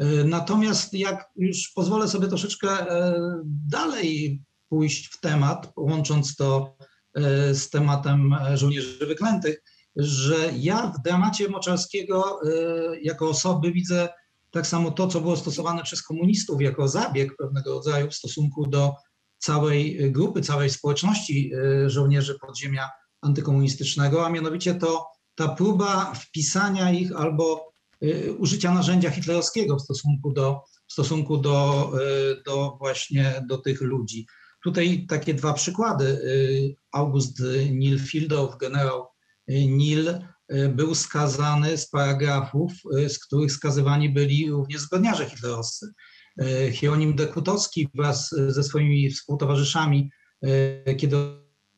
Y, 0.01 0.23
natomiast 0.25 0.93
jak 0.93 1.25
już 1.35 1.71
pozwolę 1.75 2.07
sobie 2.07 2.27
troszeczkę 2.27 2.81
y, 2.81 3.15
dalej 3.45 4.41
pójść 4.69 5.07
w 5.07 5.19
temat, 5.19 5.73
łącząc 5.77 6.35
to 6.35 6.77
z 7.53 7.69
tematem 7.69 8.35
żołnierzy 8.53 9.05
wyklętych, 9.05 9.63
że 9.95 10.35
ja 10.55 10.87
w 10.87 11.01
dramacie 11.01 11.49
Moczarskiego 11.49 12.39
jako 13.01 13.29
osoby 13.29 13.71
widzę 13.71 14.09
tak 14.51 14.67
samo 14.67 14.91
to, 14.91 15.07
co 15.07 15.21
było 15.21 15.37
stosowane 15.37 15.83
przez 15.83 16.01
komunistów 16.01 16.61
jako 16.61 16.87
zabieg 16.87 17.35
pewnego 17.37 17.73
rodzaju 17.73 18.09
w 18.09 18.15
stosunku 18.15 18.67
do 18.67 18.93
całej 19.37 20.11
grupy, 20.11 20.41
całej 20.41 20.69
społeczności 20.69 21.51
żołnierzy 21.87 22.39
podziemia 22.39 22.89
antykomunistycznego, 23.23 24.25
a 24.25 24.29
mianowicie 24.29 24.75
to 24.75 25.13
ta 25.35 25.47
próba 25.47 26.13
wpisania 26.13 26.91
ich 26.91 27.15
albo 27.15 27.73
y, 28.03 28.33
użycia 28.37 28.73
narzędzia 28.73 29.09
hitlerowskiego 29.09 29.75
w 29.77 29.81
stosunku 29.81 30.31
do, 30.33 30.61
w 30.87 30.93
stosunku 30.93 31.37
do, 31.37 31.91
y, 32.31 32.43
do 32.45 32.75
właśnie 32.79 33.45
do 33.47 33.57
tych 33.57 33.81
ludzi. 33.81 34.27
Tutaj 34.63 35.05
takie 35.09 35.33
dwa 35.33 35.53
przykłady. 35.53 36.05
Y, 36.05 36.75
August 36.91 37.43
Nilfildow, 37.71 38.57
generał 38.57 39.05
Nil, 39.47 40.19
był 40.69 40.95
skazany 40.95 41.77
z 41.77 41.89
paragrafów, 41.89 42.73
z 43.07 43.19
których 43.19 43.51
skazywani 43.51 44.09
byli 44.09 44.51
również 44.51 44.81
zbrodniarze 44.81 45.29
hitlerowscy. 45.29 45.93
Hieronim 46.71 47.15
Dekutowski 47.15 47.87
wraz 47.93 48.35
ze 48.47 48.63
swoimi 48.63 49.09
współtowarzyszami, 49.09 50.11
kiedy 50.97 51.17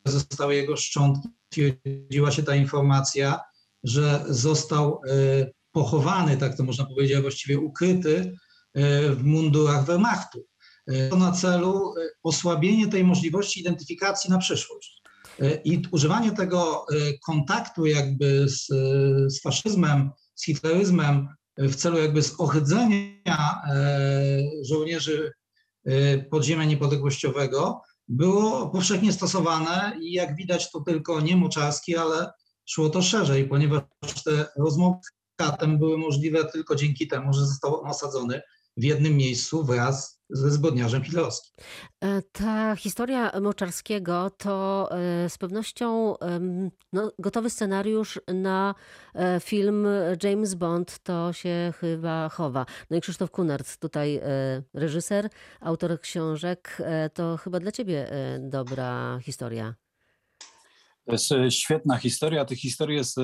zostały 0.05 0.55
jego 0.55 0.77
szczątki, 0.77 1.29
potwierdziła 1.49 2.31
się 2.31 2.43
ta 2.43 2.55
informacja, 2.55 3.39
że 3.83 4.25
został 4.29 5.01
e, 5.07 5.51
pochowany, 5.71 6.37
tak 6.37 6.57
to 6.57 6.63
można 6.63 6.85
powiedzieć, 6.85 7.21
właściwie 7.21 7.59
ukryty 7.59 8.33
e, 8.73 9.09
w 9.09 9.23
mundurach 9.23 9.85
Wehrmachtu. 9.85 10.45
E, 10.87 11.09
to 11.09 11.15
na 11.15 11.31
celu 11.31 11.93
osłabienie 12.23 12.87
tej 12.87 13.03
możliwości 13.03 13.59
identyfikacji 13.59 14.29
na 14.29 14.37
przyszłość. 14.37 15.01
I 15.65 15.81
używanie 15.91 16.31
tego 16.31 16.85
kontaktu 17.25 17.85
jakby 17.85 18.49
z, 18.49 18.67
z 19.33 19.41
faszyzmem, 19.41 20.09
z 20.35 20.45
hitleryzmem 20.45 21.27
w 21.57 21.75
celu 21.75 21.97
jakby 21.97 22.21
zohydzenia 22.21 23.61
żołnierzy 24.61 25.31
podziemia 26.29 26.65
niepodległościowego 26.65 27.81
było 28.07 28.69
powszechnie 28.69 29.13
stosowane 29.13 29.97
i 30.01 30.13
jak 30.13 30.35
widać 30.35 30.71
to 30.71 30.81
tylko 30.81 31.21
nie 31.21 31.37
Moczarski, 31.37 31.97
ale 31.97 32.31
szło 32.65 32.89
to 32.89 33.01
szerzej, 33.01 33.47
ponieważ 33.47 33.83
te 34.25 34.45
rozmowy 34.57 34.97
z 35.03 35.11
katem 35.35 35.79
były 35.79 35.97
możliwe 35.97 36.45
tylko 36.45 36.75
dzięki 36.75 37.07
temu, 37.07 37.33
że 37.33 37.45
został 37.45 37.81
osadzony 37.81 38.41
w 38.77 38.83
jednym 38.83 39.17
miejscu 39.17 39.63
wraz 39.63 40.15
ze 40.29 40.51
zbrodniarzem 40.51 41.03
hitlerowskim. 41.03 41.53
E, 42.03 42.21
ta 42.21 42.75
historia 42.75 43.31
Moczarskiego 43.41 44.29
to 44.29 44.89
e, 44.91 45.29
z 45.29 45.37
pewnością 45.37 46.15
no, 46.93 47.11
gotowy 47.19 47.49
scenariusz 47.49 48.19
na 48.27 48.75
e, 49.15 49.39
film 49.39 49.87
James 50.23 50.53
Bond, 50.53 50.99
to 50.99 51.33
się 51.33 51.73
chyba 51.79 52.29
chowa. 52.29 52.65
No 52.89 52.97
i 52.97 53.01
Krzysztof 53.01 53.31
Kunert, 53.31 53.77
tutaj 53.77 54.21
reżyser, 54.73 55.29
autor 55.61 56.01
książek, 56.01 56.77
to 57.13 57.37
chyba 57.37 57.59
dla 57.59 57.71
ciebie 57.71 58.09
dobra 58.39 59.19
historia. 59.21 59.75
To 61.05 61.13
jest 61.13 61.29
świetna 61.49 61.97
historia. 61.97 62.45
Tych 62.45 62.59
historii 62.59 62.97
jest, 62.97 63.17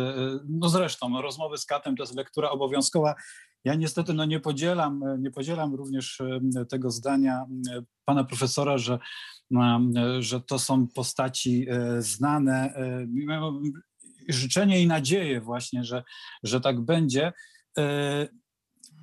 no 0.49 0.69
zresztą, 0.69 1.21
rozmowy 1.21 1.57
z 1.57 1.65
katem 1.65 1.95
to 1.95 2.03
jest 2.03 2.15
lektura 2.15 2.49
obowiązkowa. 2.49 3.15
Ja 3.63 3.75
niestety 3.75 4.13
no 4.13 4.25
nie, 4.25 4.39
podzielam, 4.39 5.03
nie 5.19 5.31
podzielam 5.31 5.75
również 5.75 6.21
tego 6.69 6.91
zdania 6.91 7.45
pana 8.05 8.23
profesora, 8.23 8.77
że, 8.77 8.99
że 10.19 10.41
to 10.41 10.59
są 10.59 10.87
postaci 10.87 11.67
znane. 11.99 12.73
Życzenie 14.29 14.81
i 14.81 14.87
nadzieję 14.87 15.41
właśnie, 15.41 15.83
że, 15.83 16.03
że 16.43 16.61
tak 16.61 16.81
będzie. 16.81 17.33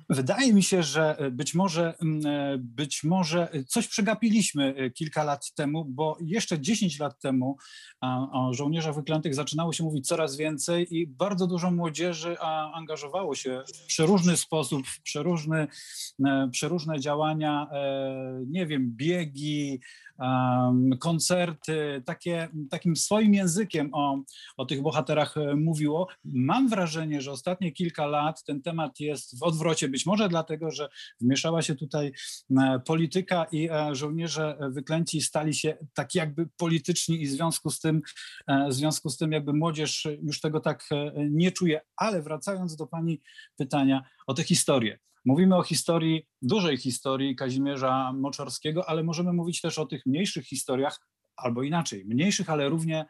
Wydaje 0.09 0.53
mi 0.53 0.63
się, 0.63 0.83
że 0.83 1.17
e, 1.17 1.31
być 1.31 1.55
może, 1.55 1.93
mm, 2.01 2.25
e, 2.25 2.57
być 2.57 3.03
może 3.03 3.49
coś 3.67 3.87
przegapiliśmy 3.87 4.75
e, 4.75 4.89
kilka 4.89 5.23
lat 5.23 5.53
temu, 5.53 5.85
bo 5.85 6.17
jeszcze 6.21 6.59
10 6.59 6.99
lat 6.99 7.19
temu 7.19 7.57
o 8.31 8.53
żołnierzach 8.53 8.95
wyklętych 8.95 9.35
zaczynało 9.35 9.73
się 9.73 9.83
mówić 9.83 10.07
coraz 10.07 10.37
więcej 10.37 10.97
i 10.97 11.07
bardzo 11.07 11.47
dużo 11.47 11.71
młodzieży 11.71 12.39
angażowało 12.73 13.35
się 13.35 13.63
w 13.75 13.85
przeróżny 13.85 14.37
sposób, 14.37 14.87
w 14.87 15.01
przeróżny, 15.01 15.67
przeróżne 16.51 16.99
działania, 16.99 17.67
nie 18.47 18.67
wiem, 18.67 18.91
biegi, 18.95 19.79
koncerty, 20.99 22.03
takie, 22.05 22.47
takim 22.69 22.95
swoim 22.95 23.33
językiem 23.33 23.89
o, 23.93 24.21
o 24.57 24.65
tych 24.65 24.81
bohaterach 24.81 25.35
mówiło. 25.55 26.07
Mam 26.25 26.69
wrażenie, 26.69 27.21
że 27.21 27.31
ostatnie 27.31 27.71
kilka 27.71 28.05
lat 28.05 28.43
ten 28.43 28.61
temat 28.61 28.99
jest 28.99 29.39
w 29.39 29.43
odwrocie, 29.43 29.89
być 29.89 30.05
może 30.05 30.29
dlatego, 30.29 30.71
że 30.71 30.89
wmieszała 31.21 31.61
się 31.61 31.75
tutaj 31.75 32.11
e, 32.57 32.79
polityka 32.85 33.45
i 33.51 33.69
e, 33.69 33.95
żołnierze 33.95 34.57
wyklęci 34.71 35.21
stali 35.21 35.53
się 35.53 35.77
tak 35.93 36.15
jakby 36.15 36.47
polityczni 36.57 37.21
i 37.21 37.27
w 37.27 37.31
związku 37.31 37.69
z 37.69 37.79
tym, 37.79 38.01
e, 38.47 38.67
w 38.69 38.73
związku 38.73 39.09
z 39.09 39.17
tym 39.17 39.31
jakby 39.31 39.53
młodzież 39.53 40.07
już 40.21 40.41
tego 40.41 40.59
tak 40.59 40.89
nie 41.29 41.51
czuje. 41.51 41.81
Ale 41.95 42.21
wracając 42.21 42.75
do 42.75 42.87
pani 42.87 43.21
pytania 43.57 44.03
o 44.27 44.33
tę 44.33 44.43
historię. 44.43 44.99
Mówimy 45.25 45.55
o 45.55 45.63
historii, 45.63 46.27
dużej 46.41 46.77
historii 46.77 47.35
Kazimierza 47.35 48.13
Moczarskiego, 48.13 48.89
ale 48.89 49.03
możemy 49.03 49.33
mówić 49.33 49.61
też 49.61 49.79
o 49.79 49.85
tych 49.85 50.05
mniejszych 50.05 50.45
historiach, 50.45 50.99
albo 51.35 51.63
inaczej, 51.63 52.05
mniejszych, 52.05 52.49
ale 52.49 52.69
równie 52.69 53.05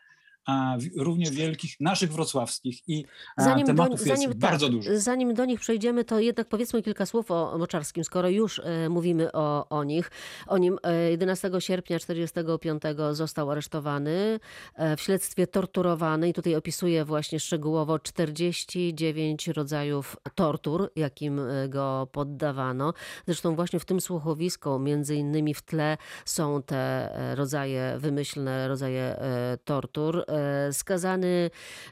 równie 0.98 1.32
wielkich, 1.32 1.76
naszych 1.80 2.14
wrocławskich 2.14 2.90
i 2.90 3.06
zanim 3.38 3.68
tematów 3.68 4.00
do, 4.00 4.06
zanim, 4.06 4.30
jest 4.30 4.42
tak, 4.42 4.52
bardzo 4.52 4.70
dużo. 4.70 4.90
Zanim 4.94 5.34
do 5.34 5.46
nich 5.46 5.60
przejdziemy, 5.60 6.04
to 6.04 6.20
jednak 6.20 6.48
powiedzmy 6.48 6.82
kilka 6.84 7.06
słów 7.06 7.32
o 7.32 7.58
Moczarskim, 7.58 8.04
skoro 8.04 8.30
już 8.30 8.60
e, 8.60 8.90
mówimy 8.90 9.32
o, 9.32 9.70
o 9.70 9.84
nich. 9.84 10.12
O 10.48 10.58
nim 10.58 10.78
e, 10.84 11.12
11 11.12 11.52
sierpnia 11.60 12.00
1945 12.00 12.84
został 13.12 13.52
aresztowany, 13.52 14.40
e, 14.76 14.98
w 14.98 15.02
śledztwie 15.02 15.48
torturowany 15.48 16.30
i 16.30 16.34
tutaj 16.34 16.56
opisuje 16.56 17.06
właśnie 17.06 17.40
szczegółowo 17.40 18.00
49 18.00 19.48
rodzajów 19.48 20.18
tortur, 20.36 20.92
jakim 20.96 21.40
e, 21.40 21.70
go 21.70 22.08
poddawano. 22.12 22.94
Zresztą 23.26 23.56
właśnie 23.56 23.80
w 23.80 23.86
tym 23.86 24.02
słuchowisku, 24.02 24.80
między 24.80 25.16
innymi 25.16 25.54
w 25.54 25.62
tle 25.62 25.98
są 26.26 26.64
te 26.64 26.78
e, 27.16 27.36
rodzaje, 27.36 27.96
wymyślne 27.98 28.68
rodzaje 28.68 29.20
tortur. 29.64 30.26
E, 30.40 30.74
skazany 30.74 31.50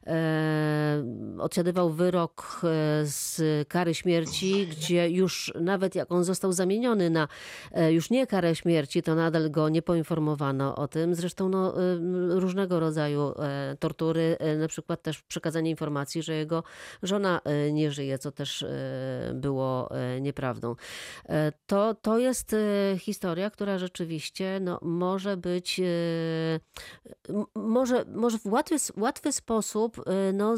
e, 0.08 1.04
odsiadywał 1.40 1.90
wyrok 1.90 2.62
e, 2.64 2.68
z 3.06 3.42
kary 3.68 3.94
śmierci, 3.94 4.68
gdzie 4.68 5.10
już 5.10 5.54
nawet 5.62 5.96
jak 5.96 6.12
on 6.12 6.24
został 6.24 6.52
zamieniony 6.52 7.10
na 7.10 7.28
już 7.90 8.10
nie 8.10 8.28
karę 8.28 8.56
śmierci, 8.56 9.04
to 9.04 9.16
nadal 9.16 9.52
go 9.52 9.70
nie 9.70 9.82
poinformowano 9.82 10.76
o 10.76 10.88
tym. 10.88 11.16
Zresztą 11.16 11.50
no, 11.50 11.74
różnego 12.30 12.80
rodzaju 12.80 13.34
tortury, 13.80 14.38
na 14.60 14.68
przykład 14.68 15.02
też 15.02 15.22
przekazanie 15.22 15.70
informacji, 15.70 16.24
że 16.24 16.34
jego 16.34 16.64
żona 17.04 17.42
nie 17.72 17.92
żyje, 17.92 18.18
co 18.18 18.32
też 18.32 18.66
było 19.34 19.90
nieprawdą. 20.22 20.76
To, 21.66 21.94
to 21.94 22.18
jest 22.20 22.56
historia, 22.98 23.50
która 23.50 23.78
rzeczywiście 23.78 24.60
no, 24.62 24.80
może 24.82 25.38
być, 25.38 25.82
może, 27.56 28.06
może 28.06 28.37
w 28.38 28.46
łatwy, 28.46 28.76
łatwy 28.98 29.32
sposób 29.32 29.98
y, 29.98 30.34
no, 30.34 30.56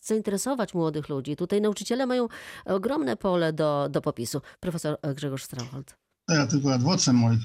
zainteresować 0.00 0.74
młodych 0.74 1.08
ludzi. 1.08 1.36
Tutaj 1.36 1.60
nauczyciele 1.60 2.06
mają 2.06 2.28
ogromne 2.64 3.16
pole 3.16 3.52
do, 3.52 3.88
do 3.90 4.00
popisu. 4.00 4.40
Profesor 4.60 4.98
Grzegorz 5.14 5.42
Strauchold. 5.42 5.96
Ja 6.28 6.46
tylko 6.46 6.74
adwocem 6.74 7.16
moich 7.16 7.40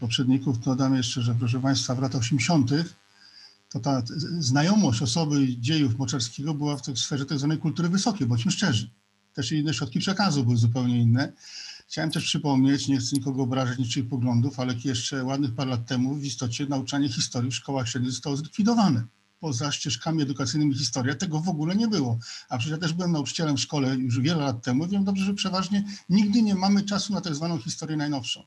poprzedników 0.00 0.60
dodam 0.60 0.96
jeszcze, 0.96 1.22
że 1.22 1.34
proszę 1.34 1.60
Państwa 1.60 1.94
w 1.94 2.02
latach 2.02 2.20
80. 2.20 2.70
to 3.68 3.80
ta 3.80 4.02
znajomość 4.38 5.02
osoby 5.02 5.56
dziejów 5.58 5.98
Moczarskiego 5.98 6.54
była 6.54 6.76
w 6.76 6.82
tej 6.82 6.96
sferze 6.96 7.26
tak 7.26 7.38
zwanej 7.38 7.58
kultury 7.58 7.88
wysokiej, 7.88 8.26
bądźmy 8.26 8.52
szczerzy. 8.52 8.90
Też 9.34 9.52
inne 9.52 9.74
środki 9.74 9.98
przekazu 9.98 10.44
były 10.44 10.56
zupełnie 10.56 11.02
inne. 11.02 11.32
Chciałem 11.92 12.10
też 12.10 12.24
przypomnieć, 12.24 12.88
nie 12.88 12.98
chcę 12.98 13.16
nikogo 13.16 13.42
obrażać 13.42 13.78
niczyich 13.78 14.08
poglądów, 14.08 14.60
ale 14.60 14.74
jeszcze 14.84 15.24
ładnych 15.24 15.54
parę 15.54 15.70
lat 15.70 15.86
temu 15.86 16.14
w 16.14 16.24
istocie 16.24 16.66
nauczanie 16.66 17.08
historii 17.08 17.50
w 17.50 17.54
szkołach 17.54 17.88
średnich 17.88 18.12
zostało 18.12 18.36
zlikwidowane. 18.36 19.04
Poza 19.40 19.72
ścieżkami 19.72 20.22
edukacyjnymi 20.22 20.74
historia 20.74 21.14
tego 21.14 21.40
w 21.40 21.48
ogóle 21.48 21.76
nie 21.76 21.88
było. 21.88 22.18
A 22.48 22.58
przecież 22.58 22.72
ja 22.72 22.78
też 22.78 22.92
byłem 22.92 23.12
nauczycielem 23.12 23.56
w 23.56 23.60
szkole 23.60 23.96
już 23.96 24.20
wiele 24.20 24.44
lat 24.44 24.62
temu. 24.62 24.88
Wiem 24.88 25.04
dobrze, 25.04 25.24
że 25.24 25.34
przeważnie 25.34 25.84
nigdy 26.08 26.42
nie 26.42 26.54
mamy 26.54 26.82
czasu 26.82 27.12
na 27.12 27.20
tak 27.20 27.34
zwaną 27.34 27.58
historię 27.58 27.96
najnowszą. 27.96 28.42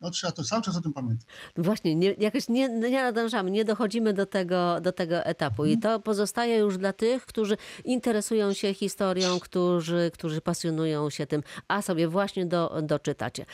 No 0.00 0.10
trzeba 0.10 0.32
to 0.32 0.44
cały 0.44 0.62
czas 0.62 0.76
o 0.76 0.80
tym 0.80 0.92
pamiętać. 0.92 1.26
Właśnie, 1.56 1.94
nie, 1.94 2.12
jakoś 2.12 2.48
nie, 2.48 2.68
nie 2.68 3.02
nadążamy, 3.02 3.50
nie 3.50 3.64
dochodzimy 3.64 4.12
do 4.12 4.26
tego, 4.26 4.80
do 4.80 4.92
tego 4.92 5.16
etapu. 5.16 5.64
I 5.64 5.78
to 5.78 6.00
pozostaje 6.00 6.58
już 6.58 6.78
dla 6.78 6.92
tych, 6.92 7.26
którzy 7.26 7.56
interesują 7.84 8.52
się 8.52 8.74
historią, 8.74 9.40
którzy, 9.40 10.10
którzy 10.14 10.40
pasjonują 10.40 11.10
się 11.10 11.26
tym, 11.26 11.42
a 11.68 11.82
sobie 11.82 12.08
właśnie 12.08 12.46
do, 12.46 12.82
doczytacie. 12.82 13.46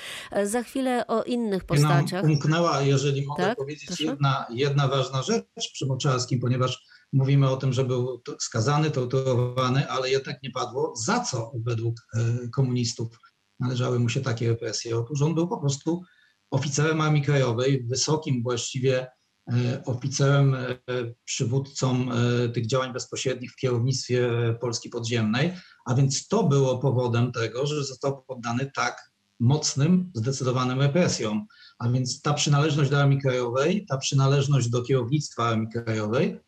Za 0.44 0.62
chwilę 0.62 1.06
o 1.06 1.22
innych 1.22 1.64
postaciach. 1.64 2.22
Nam 2.22 2.32
umknęła, 2.32 2.80
jeżeli 2.80 3.26
mogę 3.26 3.44
tak? 3.44 3.59
powiedzieć, 3.59 4.00
jedna, 4.00 4.46
jedna 4.50 4.88
ważna 4.88 5.22
rzecz 5.22 5.72
przy 5.72 5.87
Moczalskim, 5.87 6.40
ponieważ 6.40 6.87
mówimy 7.12 7.50
o 7.50 7.56
tym, 7.56 7.72
że 7.72 7.85
był 7.85 8.22
skazany, 8.38 8.90
torturowany, 8.90 9.88
ale 9.88 10.11
jednak 10.11 10.42
nie 10.42 10.50
padło. 10.50 10.92
Za 10.96 11.20
co 11.20 11.52
według 11.54 11.94
e, 12.14 12.48
komunistów 12.48 13.20
należały 13.61 13.98
mu 13.98 14.09
się 14.09 14.20
takie 14.20 14.48
represje? 14.48 14.98
Otóż 14.98 15.22
on 15.22 15.35
był 15.35 15.48
po 15.48 15.59
prostu 15.59 16.02
oficerem 16.50 17.00
Armii 17.00 17.22
Krajowej, 17.22 17.85
wysokim 17.85 18.42
właściwie 18.42 19.06
e, 19.52 19.82
oficerem, 19.85 20.54
e, 20.54 20.78
przywódcą 21.24 22.06
e, 22.12 22.48
tych 22.48 22.66
działań 22.66 22.92
bezpośrednich 22.92 23.52
w 23.52 23.56
kierownictwie 23.56 24.30
Polski 24.61 24.88
Podziemnej, 24.88 25.52
a 25.87 25.94
więc 25.94 26.28
to 26.28 26.44
było 26.44 26.78
powodem 26.78 27.32
tego, 27.32 27.66
że 27.66 27.85
został 27.85 28.22
poddany 28.22 28.70
tak 28.74 29.11
mocnym, 29.40 30.11
zdecydowanym 30.14 30.80
represjom. 30.80 31.46
A 31.78 31.88
więc 31.88 32.22
ta 32.22 32.35
przynależność 32.35 32.90
do 32.90 33.00
Armii 33.00 33.20
Krajowej, 33.20 33.87
ta 33.88 33.98
przynależność 33.98 34.68
do 34.68 34.82
kierownictwa 34.82 35.44
Armii 35.44 35.68
Krajowej 35.68 36.40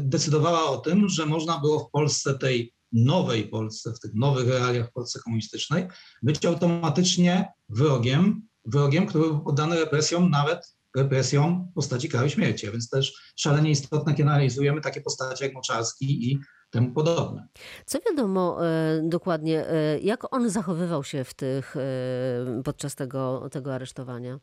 decydowała 0.00 0.70
o 0.70 0.76
tym, 0.76 1.08
że 1.08 1.26
można 1.26 1.58
było 1.58 1.78
w 1.78 1.90
Polsce 1.90 2.38
tej 2.38 2.74
nowej 2.92 3.48
Polsce, 3.48 3.92
w 3.92 4.00
tych 4.00 4.14
nowych 4.14 4.48
realiach 4.48 4.92
Polsce 4.92 5.20
komunistycznej, 5.24 5.86
być 6.22 6.46
automatycznie 6.46 7.52
wrogiem 7.68 8.47
wrogiem, 8.68 9.06
który 9.06 9.24
był 9.24 9.40
poddany 9.40 9.80
represjom, 9.80 10.30
nawet 10.30 10.78
represjom 10.96 11.68
w 11.70 11.74
postaci 11.74 12.08
kary 12.08 12.30
śmierci. 12.30 12.68
A 12.68 12.70
więc 12.70 12.90
też 12.90 13.32
szalenie 13.36 13.70
istotne, 13.70 14.14
kiedy 14.14 14.28
analizujemy 14.28 14.80
takie 14.80 15.00
postacie 15.00 15.44
jak 15.44 15.54
Moczarski 15.54 16.32
i 16.32 16.38
temu 16.70 16.92
podobne. 16.92 17.48
Co 17.86 17.98
wiadomo 18.08 18.66
e, 18.66 19.02
dokładnie, 19.04 19.66
e, 19.66 19.98
jak 19.98 20.34
on 20.34 20.50
zachowywał 20.50 21.04
się 21.04 21.24
w 21.24 21.34
tych, 21.34 21.76
e, 21.76 22.62
podczas 22.64 22.94
tego, 22.94 23.48
tego 23.50 23.74
aresztowania? 23.74 24.38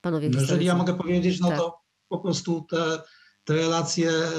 Panowie 0.00 0.28
no, 0.28 0.40
Jeżeli 0.40 0.66
ja 0.66 0.74
mogę 0.74 0.94
powiedzieć, 0.94 1.40
no 1.40 1.48
tak. 1.48 1.58
to 1.58 1.80
po 2.08 2.18
prostu 2.18 2.66
te, 2.70 3.02
te 3.44 3.54
relacje 3.54 4.10
e, 4.10 4.30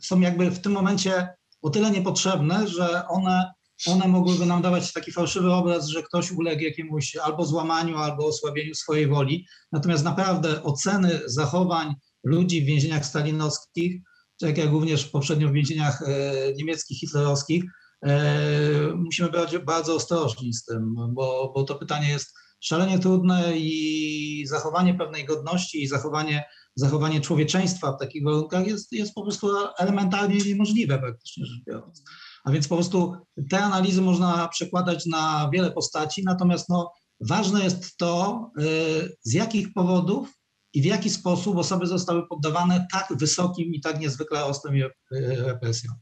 są 0.00 0.20
jakby 0.20 0.50
w 0.50 0.60
tym 0.60 0.72
momencie 0.72 1.28
o 1.62 1.70
tyle 1.70 1.90
niepotrzebne, 1.90 2.68
że 2.68 3.08
one 3.08 3.52
one 3.86 4.08
mogłyby 4.08 4.46
nam 4.46 4.62
dawać 4.62 4.92
taki 4.92 5.12
fałszywy 5.12 5.52
obraz, 5.52 5.88
że 5.88 6.02
ktoś 6.02 6.32
uległ 6.32 6.62
jakiemuś 6.62 7.16
albo 7.16 7.46
złamaniu, 7.46 7.96
albo 7.96 8.26
osłabieniu 8.26 8.74
swojej 8.74 9.06
woli. 9.06 9.46
Natomiast 9.72 10.04
naprawdę 10.04 10.62
oceny 10.62 11.20
zachowań 11.26 11.94
ludzi 12.24 12.62
w 12.62 12.66
więzieniach 12.66 13.06
stalinowskich, 13.06 14.02
tak 14.40 14.58
jak 14.58 14.70
również 14.70 15.04
poprzednio 15.04 15.48
w 15.48 15.52
więzieniach 15.52 16.02
e, 16.02 16.32
niemieckich, 16.56 16.98
hitlerowskich, 17.00 17.64
e, 18.02 18.92
musimy 18.96 19.30
być 19.30 19.58
bardzo 19.58 19.94
ostrożni 19.94 20.54
z 20.54 20.64
tym, 20.64 20.94
bo, 21.14 21.52
bo 21.54 21.64
to 21.64 21.74
pytanie 21.74 22.08
jest 22.08 22.34
szalenie 22.60 22.98
trudne 22.98 23.58
i 23.58 24.46
zachowanie 24.46 24.94
pewnej 24.94 25.24
godności 25.24 25.82
i 25.82 25.86
zachowanie, 25.86 26.44
zachowanie 26.74 27.20
człowieczeństwa 27.20 27.92
w 27.92 27.98
takich 27.98 28.24
warunkach 28.24 28.66
jest, 28.66 28.92
jest 28.92 29.14
po 29.14 29.22
prostu 29.22 29.48
elementarnie 29.78 30.36
niemożliwe 30.36 30.98
praktycznie 30.98 31.46
rzecz 31.46 31.64
biorąc. 31.66 32.02
A 32.48 32.50
więc 32.50 32.68
po 32.68 32.74
prostu 32.74 33.14
te 33.50 33.58
analizy 33.58 34.02
można 34.02 34.48
przekładać 34.48 35.06
na 35.06 35.50
wiele 35.52 35.70
postaci, 35.70 36.22
natomiast 36.24 36.68
no, 36.68 36.92
ważne 37.20 37.64
jest 37.64 37.96
to, 37.96 38.50
y, 38.60 39.16
z 39.22 39.32
jakich 39.32 39.72
powodów 39.72 40.34
i 40.72 40.82
w 40.82 40.84
jaki 40.84 41.10
sposób 41.10 41.56
osoby 41.56 41.86
zostały 41.86 42.26
poddawane 42.26 42.86
tak 42.92 43.08
wysokim 43.10 43.74
i 43.74 43.80
tak 43.80 44.00
niezwykle 44.00 44.44
ostrym 44.44 44.74
re- 44.74 44.90
represjom. 45.36 45.94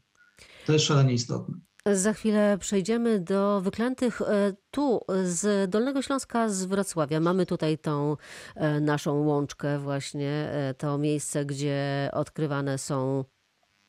To 0.65 0.73
jest 0.73 0.85
szalenie 0.85 1.13
istotne. 1.13 1.55
Za 1.93 2.13
chwilę 2.13 2.57
przejdziemy 2.59 3.19
do 3.19 3.61
wyklętych 3.61 4.21
e, 4.21 4.53
tu 4.71 5.01
z 5.23 5.69
Dolnego 5.71 6.01
Śląska, 6.01 6.49
z 6.49 6.65
Wrocławia. 6.65 7.19
Mamy 7.19 7.45
tutaj 7.45 7.77
tą 7.77 8.17
e, 8.55 8.79
naszą 8.79 9.13
łączkę 9.13 9.79
właśnie, 9.79 10.51
to 10.77 10.97
miejsce, 10.97 11.45
gdzie 11.45 12.09
odkrywane 12.13 12.77
są, 12.77 13.23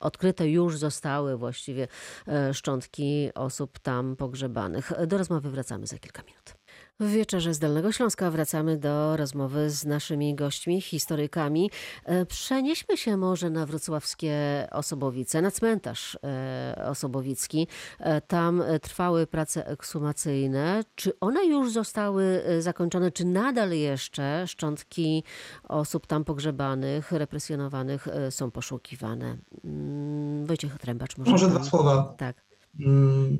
odkryte 0.00 0.48
już 0.48 0.78
zostały 0.78 1.36
właściwie 1.36 1.88
e, 2.28 2.54
szczątki 2.54 3.30
osób 3.34 3.78
tam 3.78 4.16
pogrzebanych. 4.16 4.92
Do 5.06 5.18
rozmowy 5.18 5.50
wracamy 5.50 5.86
za 5.86 5.98
kilka 5.98 6.22
minut. 6.22 6.57
W 7.00 7.10
wieczorze 7.10 7.54
z 7.54 7.58
Dolnego 7.58 7.92
Śląska 7.92 8.30
wracamy 8.30 8.76
do 8.76 9.16
rozmowy 9.16 9.70
z 9.70 9.84
naszymi 9.86 10.34
gośćmi, 10.34 10.80
historykami. 10.80 11.70
E, 12.04 12.26
Przenieśmy 12.26 12.96
się 12.96 13.16
może 13.16 13.50
na 13.50 13.66
wrocławskie 13.66 14.34
Osobowice, 14.70 15.42
na 15.42 15.50
cmentarz 15.50 16.18
e, 16.24 16.84
Osobowicki. 16.90 17.66
E, 18.00 18.20
Tam 18.20 18.62
trwały 18.82 19.26
prace 19.26 19.66
ekshumacyjne. 19.66 20.84
Czy 20.94 21.18
one 21.20 21.46
już 21.46 21.72
zostały 21.72 22.42
zakończone, 22.60 23.12
czy 23.12 23.24
nadal 23.24 23.70
jeszcze 23.70 24.44
szczątki 24.46 25.24
osób 25.68 26.06
tam 26.06 26.24
pogrzebanych, 26.24 27.12
represjonowanych 27.12 28.08
są 28.30 28.50
poszukiwane? 28.50 29.38
Mm, 29.64 30.46
Wojciech 30.46 30.78
Trębacz 30.78 31.16
może. 31.16 31.30
Może 31.30 31.48
dwa 31.48 31.64
słowa. 31.64 32.14
Tak. 32.18 32.44
Mm, 32.80 33.38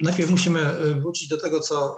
Najpierw 0.00 0.30
musimy 0.30 0.60
wrócić 1.00 1.28
do 1.28 1.40
tego, 1.40 1.60
co 1.60 1.96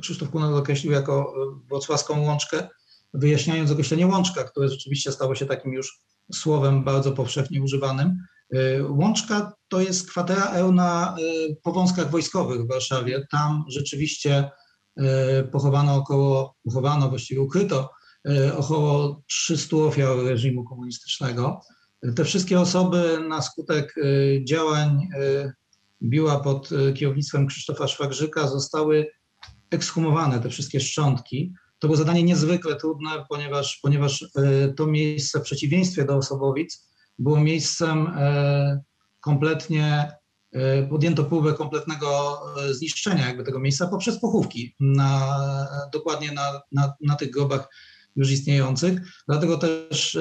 Krzysztof 0.00 0.30
Kunel 0.30 0.54
określił 0.54 0.92
jako 0.92 1.34
e, 1.36 1.66
wrocławską 1.68 2.22
łączkę, 2.22 2.68
wyjaśniając 3.14 3.70
określenie 3.70 4.06
łączka, 4.06 4.44
które 4.44 4.68
rzeczywiście 4.68 5.12
stało 5.12 5.34
się 5.34 5.46
takim 5.46 5.72
już 5.72 6.00
słowem 6.32 6.84
bardzo 6.84 7.12
powszechnie 7.12 7.62
używanym. 7.62 8.18
E, 8.54 8.84
Łączka 8.84 9.52
to 9.68 9.80
jest 9.80 10.10
kwatera 10.10 10.52
EU 10.52 10.72
na 10.72 11.16
e, 11.16 11.54
powązkach 11.62 12.10
wojskowych 12.10 12.60
w 12.60 12.68
Warszawie. 12.68 13.26
Tam 13.30 13.64
rzeczywiście 13.68 14.50
e, 14.96 15.44
pochowano 15.44 15.94
około, 15.94 16.54
pochowano, 16.64 17.08
właściwie 17.08 17.40
ukryto 17.40 17.90
e, 18.28 18.56
około 18.56 19.22
300 19.26 19.76
ofiar 19.76 20.16
reżimu 20.16 20.64
komunistycznego. 20.64 21.60
Te 22.16 22.24
wszystkie 22.24 22.60
osoby 22.60 23.18
na 23.28 23.42
skutek 23.42 23.94
e, 23.98 24.44
działań 24.44 25.08
e, 25.14 25.52
biła 26.02 26.40
pod 26.40 26.70
e, 26.72 26.92
kierownictwem 26.92 27.46
Krzysztofa 27.46 27.88
Szwagrzyka 27.88 28.48
zostały 28.48 29.06
ekshumowane, 29.70 30.40
te 30.40 30.48
wszystkie 30.48 30.80
szczątki. 30.80 31.52
To 31.78 31.88
było 31.88 31.96
zadanie 31.96 32.22
niezwykle 32.22 32.76
trudne, 32.76 33.10
ponieważ, 33.28 33.78
ponieważ 33.82 34.22
e, 34.22 34.68
to 34.72 34.86
miejsce 34.86 35.40
w 35.40 35.42
przeciwieństwie 35.42 36.04
do 36.04 36.16
Osobowic 36.16 36.88
było 37.18 37.40
miejscem 37.40 38.12
e, 38.16 38.80
kompletnie, 39.20 40.12
e, 40.52 40.82
podjęto 40.82 41.24
próbę 41.24 41.52
kompletnego 41.52 42.40
zniszczenia 42.70 43.26
jakby 43.26 43.44
tego 43.44 43.60
miejsca 43.60 43.86
poprzez 43.86 44.20
pochówki, 44.20 44.74
na, 44.80 45.38
dokładnie 45.92 46.32
na, 46.32 46.60
na, 46.72 46.94
na 47.00 47.16
tych 47.16 47.30
grobach 47.30 47.68
już 48.16 48.30
istniejących. 48.30 49.00
Dlatego 49.28 49.58
też 49.58 50.18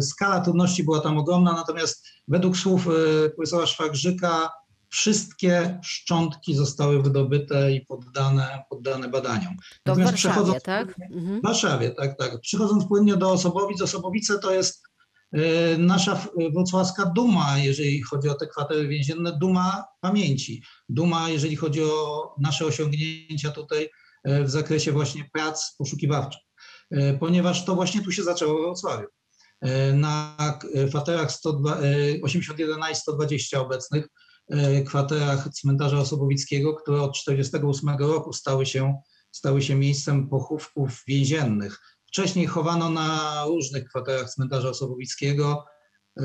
skala 0.00 0.40
trudności 0.40 0.84
była 0.84 1.00
tam 1.00 1.18
ogromna, 1.18 1.52
natomiast 1.52 2.06
według 2.28 2.56
słów 2.56 2.88
profesora 3.36 3.66
Szwagrzyka 3.66 4.50
wszystkie 5.00 5.78
szczątki 5.84 6.54
zostały 6.54 7.02
wydobyte 7.02 7.72
i 7.72 7.86
poddane, 7.86 8.62
poddane 8.70 9.08
badaniom. 9.08 9.56
To 9.56 9.94
w 9.94 9.98
Natomiast 9.98 10.10
Warszawie, 10.12 10.34
przechodząc- 10.34 10.62
tak? 10.62 10.88
Mhm. 11.12 11.40
w 11.40 11.42
Warszawie, 11.42 11.90
tak, 11.90 12.18
tak. 12.18 12.40
Przychodząc 12.40 12.86
płynnie 12.88 13.16
do 13.16 13.30
Osobowic, 13.30 13.82
Osobowice 13.82 14.38
to 14.38 14.54
jest 14.54 14.82
e, 15.32 15.78
nasza 15.78 16.14
w- 16.14 16.28
wrocławska 16.52 17.04
duma, 17.16 17.58
jeżeli 17.58 18.02
chodzi 18.02 18.28
o 18.28 18.34
te 18.34 18.46
kwatery 18.46 18.88
więzienne, 18.88 19.38
duma 19.40 19.84
pamięci, 20.00 20.62
duma, 20.88 21.30
jeżeli 21.30 21.56
chodzi 21.56 21.82
o 21.82 22.34
nasze 22.40 22.66
osiągnięcia 22.66 23.50
tutaj 23.50 23.90
e, 24.24 24.44
w 24.44 24.50
zakresie 24.50 24.92
właśnie 24.92 25.30
prac 25.32 25.74
poszukiwawczych, 25.78 26.40
ponieważ 27.20 27.64
to 27.64 27.74
właśnie 27.74 28.02
tu 28.02 28.12
się 28.12 28.22
zaczęło 28.22 28.54
we 28.54 28.60
Wrocławiu. 28.60 29.06
Na 29.94 30.36
kwaterach 30.90 31.32
102, 31.32 31.76
e, 31.76 31.82
81 32.22 32.80
i 32.92 32.94
120 32.94 33.60
obecnych, 33.60 34.08
kwaterach 34.86 35.48
cmentarza 35.48 35.98
Osobowickiego, 35.98 36.74
które 36.74 37.02
od 37.02 37.12
1948 37.12 38.08
roku 38.08 38.32
stały 38.32 38.66
się 38.66 38.94
stały 39.36 39.62
się 39.62 39.74
miejscem 39.74 40.28
pochówków 40.28 41.02
więziennych. 41.06 41.80
Wcześniej 42.06 42.46
chowano 42.46 42.90
na 42.90 43.44
różnych 43.46 43.88
kwaterach 43.88 44.30
cmentarza 44.30 44.68
Osobowickiego, 44.68 45.64
yy, 46.16 46.24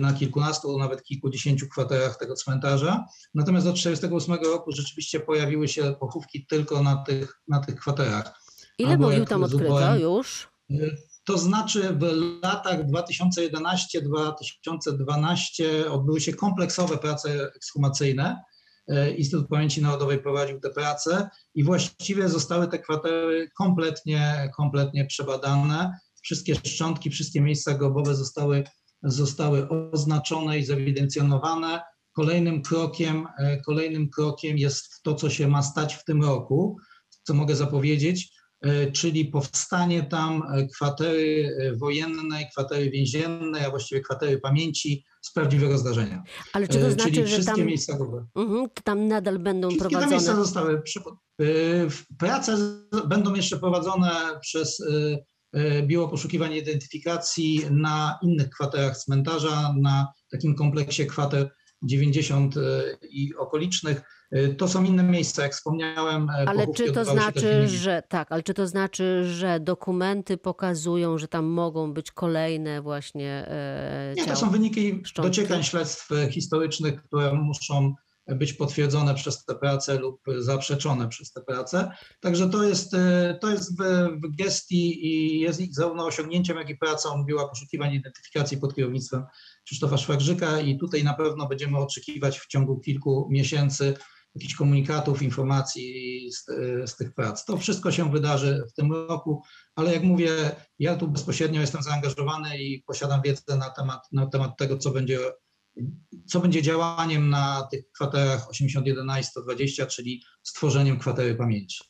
na 0.00 0.12
kilkunastu, 0.12 0.78
nawet 0.78 1.02
kilkudziesięciu 1.02 1.68
kwaterach 1.68 2.18
tego 2.18 2.34
cmentarza. 2.34 3.04
Natomiast 3.34 3.66
od 3.66 3.74
1948 3.74 4.52
roku 4.52 4.72
rzeczywiście 4.72 5.20
pojawiły 5.20 5.68
się 5.68 5.94
pochówki 6.00 6.46
tylko 6.46 6.82
na 6.82 6.96
tych, 6.96 7.40
na 7.48 7.60
tych 7.60 7.74
kwaterach. 7.74 8.40
Ile 8.78 8.98
jak 9.18 9.28
tam 9.28 9.42
odkryto 9.44 9.96
już? 9.96 10.48
To 11.28 11.38
znaczy 11.38 11.94
w 11.94 12.02
latach 12.42 12.86
2011-2012 12.86 15.86
odbyły 15.90 16.20
się 16.20 16.32
kompleksowe 16.32 16.98
prace 16.98 17.52
ekshumacyjne. 17.56 18.42
Yy, 18.88 19.10
Instytut 19.10 19.48
Pamięci 19.48 19.82
Narodowej 19.82 20.18
prowadził 20.18 20.60
te 20.60 20.70
prace 20.70 21.28
i 21.54 21.64
właściwie 21.64 22.28
zostały 22.28 22.68
te 22.68 22.78
kwatery 22.78 23.50
kompletnie, 23.58 24.50
kompletnie 24.56 25.06
przebadane. 25.06 25.98
Wszystkie 26.22 26.54
szczątki, 26.54 27.10
wszystkie 27.10 27.40
miejsca 27.40 27.74
grobowe 27.74 28.14
zostały, 28.14 28.64
zostały 29.02 29.68
oznaczone 29.68 30.58
i 30.58 30.64
zewidencjonowane. 30.64 31.82
Kolejnym 32.12 32.62
krokiem, 32.62 33.26
e, 33.38 33.60
kolejnym 33.60 34.10
krokiem 34.10 34.58
jest 34.58 35.02
to, 35.02 35.14
co 35.14 35.30
się 35.30 35.48
ma 35.48 35.62
stać 35.62 35.94
w 35.94 36.04
tym 36.04 36.22
roku, 36.22 36.76
co 37.22 37.34
mogę 37.34 37.56
zapowiedzieć, 37.56 38.24
e, 38.24 38.28
czyli 38.92 39.24
powstanie 39.24 40.02
tam 40.02 40.42
e, 40.52 40.66
kwatery 40.66 41.50
e, 41.60 41.76
wojennej, 41.76 42.46
kwatery 42.52 42.90
więziennej, 42.90 43.64
a 43.64 43.70
właściwie 43.70 44.00
kwatery 44.00 44.38
pamięci 44.40 45.04
z 45.22 45.32
prawdziwego 45.32 45.78
zdarzenia. 45.78 46.22
Ale 46.52 46.68
czy 46.68 46.78
to 46.78 46.86
E, 46.86 46.92
znaczy, 46.92 47.10
czyli 47.12 47.26
że 47.26 47.26
wszystkie 47.32 47.56
tam, 47.56 47.66
miejsca. 47.66 47.98
Mhm, 48.34 48.66
tam 48.84 49.08
nadal 49.08 49.38
będą 49.38 49.68
Wszystkie 49.70 49.88
te 49.88 49.96
miejsca 50.00 50.08
prowadzone? 50.16 50.44
zostały. 50.44 50.82
przy- 50.82 51.00
Prace 52.18 52.56
będą 53.06 53.34
jeszcze 53.34 53.58
prowadzone 53.58 54.10
przez 54.40 54.82
Biuro 55.86 56.08
Poszukiwań 56.08 56.54
Identyfikacji 56.54 57.64
na 57.70 58.18
innych 58.22 58.50
kwaterach 58.50 58.96
cmentarza, 58.98 59.74
na 59.80 60.08
takim 60.30 60.54
kompleksie 60.54 61.06
kwater 61.06 61.50
90 61.82 62.56
y, 62.56 62.60
i 63.10 63.34
okolicznych. 63.34 64.02
Y, 64.36 64.54
To 64.58 64.68
są 64.68 64.84
inne 64.84 65.02
miejsca, 65.02 65.42
jak 65.42 65.52
wspomniałem. 65.52 66.30
e, 66.30 66.48
Ale 66.48 66.66
czy 66.74 66.92
to 66.92 67.04
znaczy, 67.04 67.68
że 67.68 68.02
tak, 68.08 68.32
ale 68.32 68.42
czy 68.42 68.54
to 68.54 68.66
znaczy, 68.66 69.24
że 69.24 69.60
dokumenty 69.60 70.36
pokazują, 70.36 71.18
że 71.18 71.28
tam 71.28 71.44
mogą 71.46 71.92
być 71.92 72.12
kolejne 72.12 72.82
właśnie 72.82 73.30
e, 73.48 74.14
Nie, 74.16 74.26
to 74.26 74.36
są 74.36 74.50
wyniki 74.50 75.00
szczątki? 75.04 75.30
dociekań 75.30 75.62
śledztw 75.62 76.12
e, 76.12 76.30
historycznych, 76.32 77.02
które 77.02 77.32
muszą 77.34 77.94
być 78.28 78.52
potwierdzone 78.52 79.14
przez 79.14 79.44
te 79.44 79.54
prace 79.54 79.98
lub 79.98 80.20
zaprzeczone 80.38 81.08
przez 81.08 81.32
te 81.32 81.40
prace. 81.40 81.90
Także 82.20 82.50
to 82.50 82.64
jest, 82.64 82.94
e, 82.94 83.38
to 83.40 83.50
jest 83.50 83.78
w, 83.78 83.82
w 84.22 84.36
gestii 84.36 85.06
i 85.06 85.40
jest 85.40 85.74
zarówno 85.74 86.06
osiągnięciem, 86.06 86.56
jak 86.56 86.70
i 86.70 86.76
pracą 86.76 87.24
Biura 87.24 87.48
Poszukiwań 87.48 87.92
i 87.92 87.96
Identyfikacji 87.96 88.58
pod 88.58 88.74
kierownictwem 88.74 89.24
Krzysztofa 89.64 89.96
Szwagrzyka 89.96 90.60
i 90.60 90.78
tutaj 90.78 91.04
na 91.04 91.14
pewno 91.14 91.48
będziemy 91.48 91.78
oczekiwać 91.78 92.38
w 92.38 92.46
ciągu 92.46 92.80
kilku 92.80 93.28
miesięcy 93.30 93.94
jakichś 94.34 94.54
komunikatów, 94.54 95.22
informacji 95.22 96.30
z, 96.32 96.44
z 96.90 96.96
tych 96.96 97.14
prac. 97.14 97.44
To 97.44 97.56
wszystko 97.56 97.92
się 97.92 98.10
wydarzy 98.10 98.64
w 98.70 98.72
tym 98.72 98.92
roku, 98.92 99.42
ale 99.76 99.94
jak 99.94 100.02
mówię, 100.02 100.30
ja 100.78 100.96
tu 100.96 101.08
bezpośrednio 101.08 101.60
jestem 101.60 101.82
zaangażowany 101.82 102.58
i 102.58 102.82
posiadam 102.82 103.22
wiedzę 103.22 103.56
na 103.56 103.70
temat, 103.70 104.00
na 104.12 104.26
temat 104.26 104.56
tego, 104.58 104.78
co 104.78 104.90
będzie, 104.90 105.18
co 106.26 106.40
będzie 106.40 106.62
działaniem 106.62 107.30
na 107.30 107.68
tych 107.70 107.92
kwaterach 107.92 108.50
81 108.50 109.08
i 109.20 109.24
120, 109.24 109.86
czyli 109.86 110.22
stworzeniem 110.42 110.98
kwatery 110.98 111.34
pamięci. 111.34 111.84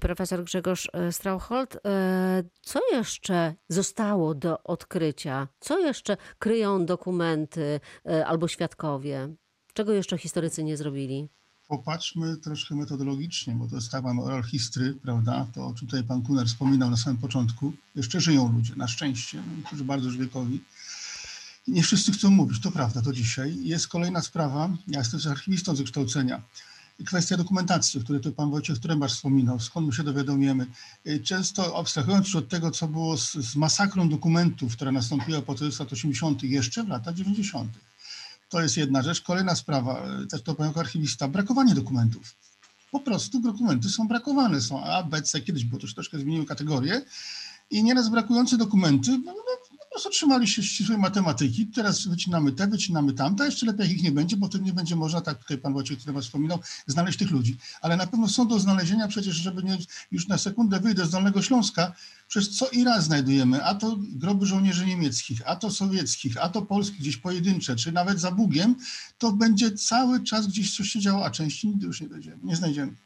Profesor 0.00 0.44
Grzegorz 0.44 0.88
e, 0.92 1.12
Strauchold, 1.12 1.76
e, 1.86 2.44
co 2.62 2.80
jeszcze 2.92 3.54
zostało 3.68 4.34
do 4.34 4.62
odkrycia? 4.62 5.48
Co 5.60 5.78
jeszcze 5.78 6.16
kryją 6.38 6.86
dokumenty 6.86 7.80
e, 8.06 8.26
albo 8.26 8.48
świadkowie? 8.48 9.34
Czego 9.74 9.92
jeszcze 9.92 10.18
historycy 10.18 10.64
nie 10.64 10.76
zrobili? 10.76 11.28
Popatrzmy 11.68 12.36
troszkę 12.36 12.74
metodologicznie, 12.74 13.54
bo 13.54 13.68
to 13.68 13.76
jest 13.76 13.90
tak, 13.90 14.04
mamy 14.04 14.22
oral 14.22 14.42
history, 14.42 14.94
prawda? 15.02 15.46
To, 15.54 15.66
o 15.66 15.74
czym 15.74 15.88
tutaj 15.88 16.04
pan 16.04 16.22
Kuner 16.22 16.46
wspominał 16.46 16.90
na 16.90 16.96
samym 16.96 17.18
początku. 17.18 17.72
Jeszcze 17.94 18.20
żyją 18.20 18.52
ludzie, 18.52 18.72
na 18.76 18.88
szczęście, 18.88 19.42
niektórzy 19.56 19.84
bardzo 19.84 20.06
już 20.06 20.18
wiekowi. 20.18 20.60
Nie 21.68 21.82
wszyscy 21.82 22.12
chcą 22.12 22.30
mówić, 22.30 22.60
to 22.60 22.70
prawda, 22.70 23.02
to 23.02 23.12
dzisiaj. 23.12 23.56
Jest 23.62 23.88
kolejna 23.88 24.22
sprawa, 24.22 24.70
ja 24.88 24.98
jestem 24.98 25.20
archiwistą 25.30 25.74
z 25.76 25.78
wykształcenia. 25.78 26.42
kwestia 27.06 27.36
dokumentacji, 27.36 28.00
o 28.00 28.02
której 28.02 28.22
tu 28.22 28.32
pan 28.32 28.50
Wojciech 28.50 28.78
Trębacz 28.78 29.12
wspominał, 29.12 29.60
skąd 29.60 29.86
my 29.86 29.92
się 29.92 30.02
dowiadujemy. 30.02 30.66
Y, 31.06 31.20
Często 31.20 31.78
abstrahując 31.78 32.26
już 32.26 32.36
od 32.36 32.48
tego, 32.48 32.70
co 32.70 32.88
było 32.88 33.16
z, 33.18 33.32
z 33.32 33.56
masakrą 33.56 34.08
dokumentów, 34.08 34.72
która 34.76 34.92
nastąpiła 34.92 35.42
po 35.42 35.54
tych 35.54 35.78
lat 35.78 35.92
80. 35.92 36.42
jeszcze 36.42 36.84
w 36.84 36.88
latach 36.88 37.14
90. 37.14 37.70
To 38.48 38.62
jest 38.62 38.76
jedna 38.76 39.02
rzecz. 39.02 39.20
Kolejna 39.20 39.54
sprawa, 39.54 40.06
y, 40.22 40.26
też 40.26 40.42
to 40.42 40.54
powiem 40.54 40.70
jako 40.70 40.80
archiwista, 40.80 41.28
brakowanie 41.28 41.74
dokumentów. 41.74 42.34
Po 42.90 43.00
prostu 43.00 43.40
dokumenty 43.40 43.88
są 43.88 44.08
brakowane, 44.08 44.60
są 44.60 44.84
A, 44.84 45.02
B, 45.02 45.22
C, 45.22 45.40
kiedyś 45.40 45.64
było 45.64 45.80
to 45.80 45.86
już 45.86 45.94
troszkę 45.94 46.18
zmieniły 46.18 46.46
kategorie 46.46 47.02
i 47.70 47.84
nieraz 47.84 48.08
brakujące 48.08 48.56
dokumenty 48.58 49.18
no, 49.24 49.34
no, 49.94 49.98
po 49.98 50.02
prostu 50.02 50.10
trzymali 50.10 50.48
się 50.48 50.62
ścisłej 50.62 50.98
matematyki. 50.98 51.66
Teraz 51.66 52.06
wycinamy 52.06 52.52
te, 52.52 52.66
wycinamy 52.66 53.12
tamte, 53.12 53.44
jeszcze 53.44 53.66
lepiej 53.66 53.92
ich 53.92 54.02
nie 54.02 54.12
będzie, 54.12 54.36
bo 54.36 54.46
wtedy 54.46 54.64
nie 54.64 54.72
będzie 54.72 54.96
można, 54.96 55.20
tak 55.20 55.38
tutaj 55.38 55.58
pan 55.58 55.72
Wojciech 55.72 56.02
was 56.02 56.24
wspominał, 56.24 56.58
znaleźć 56.86 57.18
tych 57.18 57.30
ludzi. 57.30 57.56
Ale 57.80 57.96
na 57.96 58.06
pewno 58.06 58.28
są 58.28 58.48
do 58.48 58.58
znalezienia 58.58 59.08
przecież, 59.08 59.36
żeby 59.36 59.62
nie, 59.62 59.78
już 60.10 60.28
na 60.28 60.38
sekundę 60.38 60.80
wyjdę 60.80 61.06
z 61.06 61.10
Dolnego 61.10 61.42
Śląska, 61.42 61.92
przez 62.28 62.50
co 62.50 62.68
i 62.68 62.84
raz 62.84 63.04
znajdujemy, 63.04 63.64
a 63.64 63.74
to 63.74 63.96
groby 63.98 64.46
żołnierzy 64.46 64.86
niemieckich, 64.86 65.42
a 65.46 65.56
to 65.56 65.70
sowieckich, 65.70 66.36
a 66.42 66.48
to 66.48 66.62
polskich 66.62 67.00
gdzieś 67.00 67.16
pojedyncze, 67.16 67.76
czy 67.76 67.92
nawet 67.92 68.20
za 68.20 68.30
Bugiem, 68.30 68.76
to 69.18 69.32
będzie 69.32 69.72
cały 69.72 70.24
czas 70.24 70.46
gdzieś 70.46 70.76
coś 70.76 70.88
się 70.88 71.00
działo, 71.00 71.24
a 71.24 71.30
części 71.30 71.68
nigdy 71.68 71.86
już 71.86 72.00
nie 72.00 72.08
dojdziemy, 72.08 72.38
nie 72.42 72.56
znajdziemy. 72.56 73.03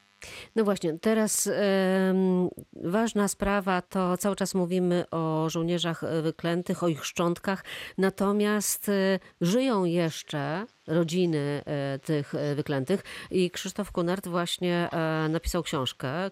No 0.57 0.65
właśnie, 0.65 0.99
teraz 0.99 1.47
em, 1.47 2.49
ważna 2.73 3.29
sprawa 3.29 3.83
to 3.83 4.17
cały 4.17 4.37
czas 4.37 4.55
mówimy 4.55 5.05
o 5.11 5.51
żołnierzach 5.51 6.05
e, 6.05 6.23
wyklętych, 6.23 6.83
o 6.83 6.89
ich 6.89 7.05
szczątkach, 7.05 7.65
natomiast 7.99 8.89
e, 8.89 9.19
żyją 9.41 9.85
jeszcze 9.85 10.67
rodziny 10.87 11.63
e, 11.67 11.99
tych 11.99 12.35
wyklętych 12.57 13.05
i 13.31 13.51
Krzysztof 13.51 13.93
Kunert 13.93 14.29
właśnie 14.29 14.89
napisał 15.29 15.63
książkę 15.63 16.31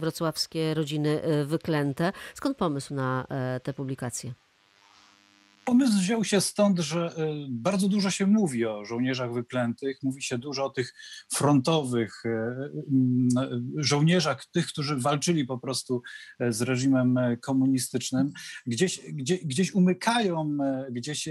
Wrocławskie 0.00 0.74
rodziny 0.74 1.22
wyklęte. 1.44 2.12
Skąd 2.34 2.56
pomysł 2.56 2.94
na 2.94 3.26
tę 3.62 3.72
publikację? 3.72 4.47
Pomysł 5.68 5.98
wziął 5.98 6.24
się 6.24 6.40
stąd, 6.40 6.78
że 6.78 7.12
y, 7.18 7.46
bardzo 7.48 7.88
dużo 7.88 8.10
się 8.10 8.26
mówi 8.26 8.66
o 8.66 8.84
żołnierzach 8.84 9.32
wyklętych, 9.32 9.98
mówi 10.02 10.22
się 10.22 10.38
dużo 10.38 10.64
o 10.64 10.70
tych 10.70 10.94
frontowych 11.32 12.24
y, 12.24 12.28
y, 12.28 12.82
żołnierzach, 13.76 14.46
tych, 14.46 14.66
którzy 14.66 14.96
walczyli 14.96 15.44
po 15.44 15.58
prostu 15.58 16.02
z 16.48 16.62
reżimem 16.62 17.18
komunistycznym. 17.42 18.32
Gdzieś, 18.66 19.00
gdzie, 19.12 19.38
gdzieś 19.38 19.74
umykają, 19.74 20.58
gdzieś, 20.90 21.28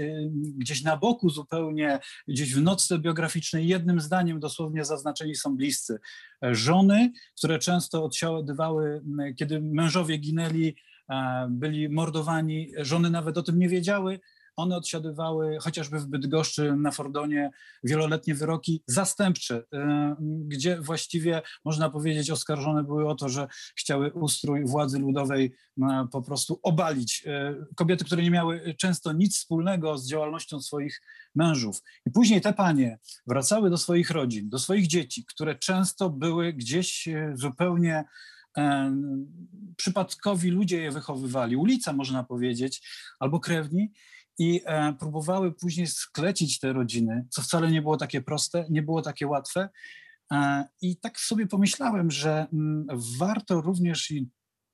gdzieś 0.56 0.82
na 0.82 0.96
boku 0.96 1.30
zupełnie, 1.30 1.98
gdzieś 2.28 2.54
w 2.54 2.62
nocce 2.62 2.98
biograficznej 2.98 3.68
jednym 3.68 4.00
zdaniem 4.00 4.40
dosłownie 4.40 4.84
zaznaczeni 4.84 5.34
są 5.34 5.56
bliscy. 5.56 5.98
Żony, 6.42 7.12
które 7.38 7.58
często 7.58 8.04
odsiadywały, 8.04 9.02
kiedy 9.36 9.60
mężowie 9.60 10.18
ginęli, 10.18 10.76
byli 11.48 11.88
mordowani, 11.88 12.72
żony 12.78 13.10
nawet 13.10 13.38
o 13.38 13.42
tym 13.42 13.58
nie 13.58 13.68
wiedziały. 13.68 14.20
One 14.58 14.76
odsiadywały 14.76 15.58
chociażby 15.60 15.98
w 15.98 16.06
Bydgoszczy 16.06 16.76
na 16.76 16.90
Fordonie 16.90 17.50
wieloletnie 17.84 18.34
wyroki 18.34 18.82
zastępcze, 18.86 19.62
e, 19.72 20.16
gdzie 20.20 20.80
właściwie 20.80 21.42
można 21.64 21.90
powiedzieć 21.90 22.30
oskarżone 22.30 22.84
były 22.84 23.08
o 23.08 23.14
to, 23.14 23.28
że 23.28 23.48
chciały 23.76 24.12
ustrój 24.12 24.66
władzy 24.66 24.98
ludowej 24.98 25.54
e, 25.82 26.08
po 26.12 26.22
prostu 26.22 26.60
obalić. 26.62 27.24
E, 27.26 27.54
Kobiety, 27.76 28.04
które 28.04 28.22
nie 28.22 28.30
miały 28.30 28.74
często 28.78 29.12
nic 29.12 29.36
wspólnego 29.36 29.98
z 29.98 30.08
działalnością 30.08 30.60
swoich 30.60 31.00
mężów. 31.34 31.82
I 32.06 32.10
później 32.10 32.40
te 32.40 32.52
panie 32.52 32.98
wracały 33.26 33.70
do 33.70 33.78
swoich 33.78 34.10
rodzin, 34.10 34.48
do 34.48 34.58
swoich 34.58 34.86
dzieci, 34.86 35.24
które 35.24 35.54
często 35.54 36.10
były 36.10 36.52
gdzieś 36.52 37.08
e, 37.08 37.32
zupełnie 37.34 38.04
przypadkowi 39.76 40.50
ludzie 40.50 40.82
je 40.82 40.90
wychowywali, 40.90 41.56
ulica 41.56 41.92
można 41.92 42.24
powiedzieć, 42.24 42.88
albo 43.20 43.40
krewni 43.40 43.92
i 44.38 44.60
e, 44.64 44.92
próbowały 44.92 45.52
później 45.52 45.86
sklecić 45.86 46.58
te 46.58 46.72
rodziny, 46.72 47.26
co 47.30 47.42
wcale 47.42 47.70
nie 47.70 47.82
było 47.82 47.96
takie 47.96 48.20
proste, 48.20 48.66
nie 48.70 48.82
było 48.82 49.02
takie 49.02 49.26
łatwe. 49.26 49.68
E, 50.32 50.68
I 50.82 50.96
tak 50.96 51.20
sobie 51.20 51.46
pomyślałem, 51.46 52.10
że 52.10 52.46
mm, 52.52 52.86
warto 53.18 53.60
również 53.60 54.12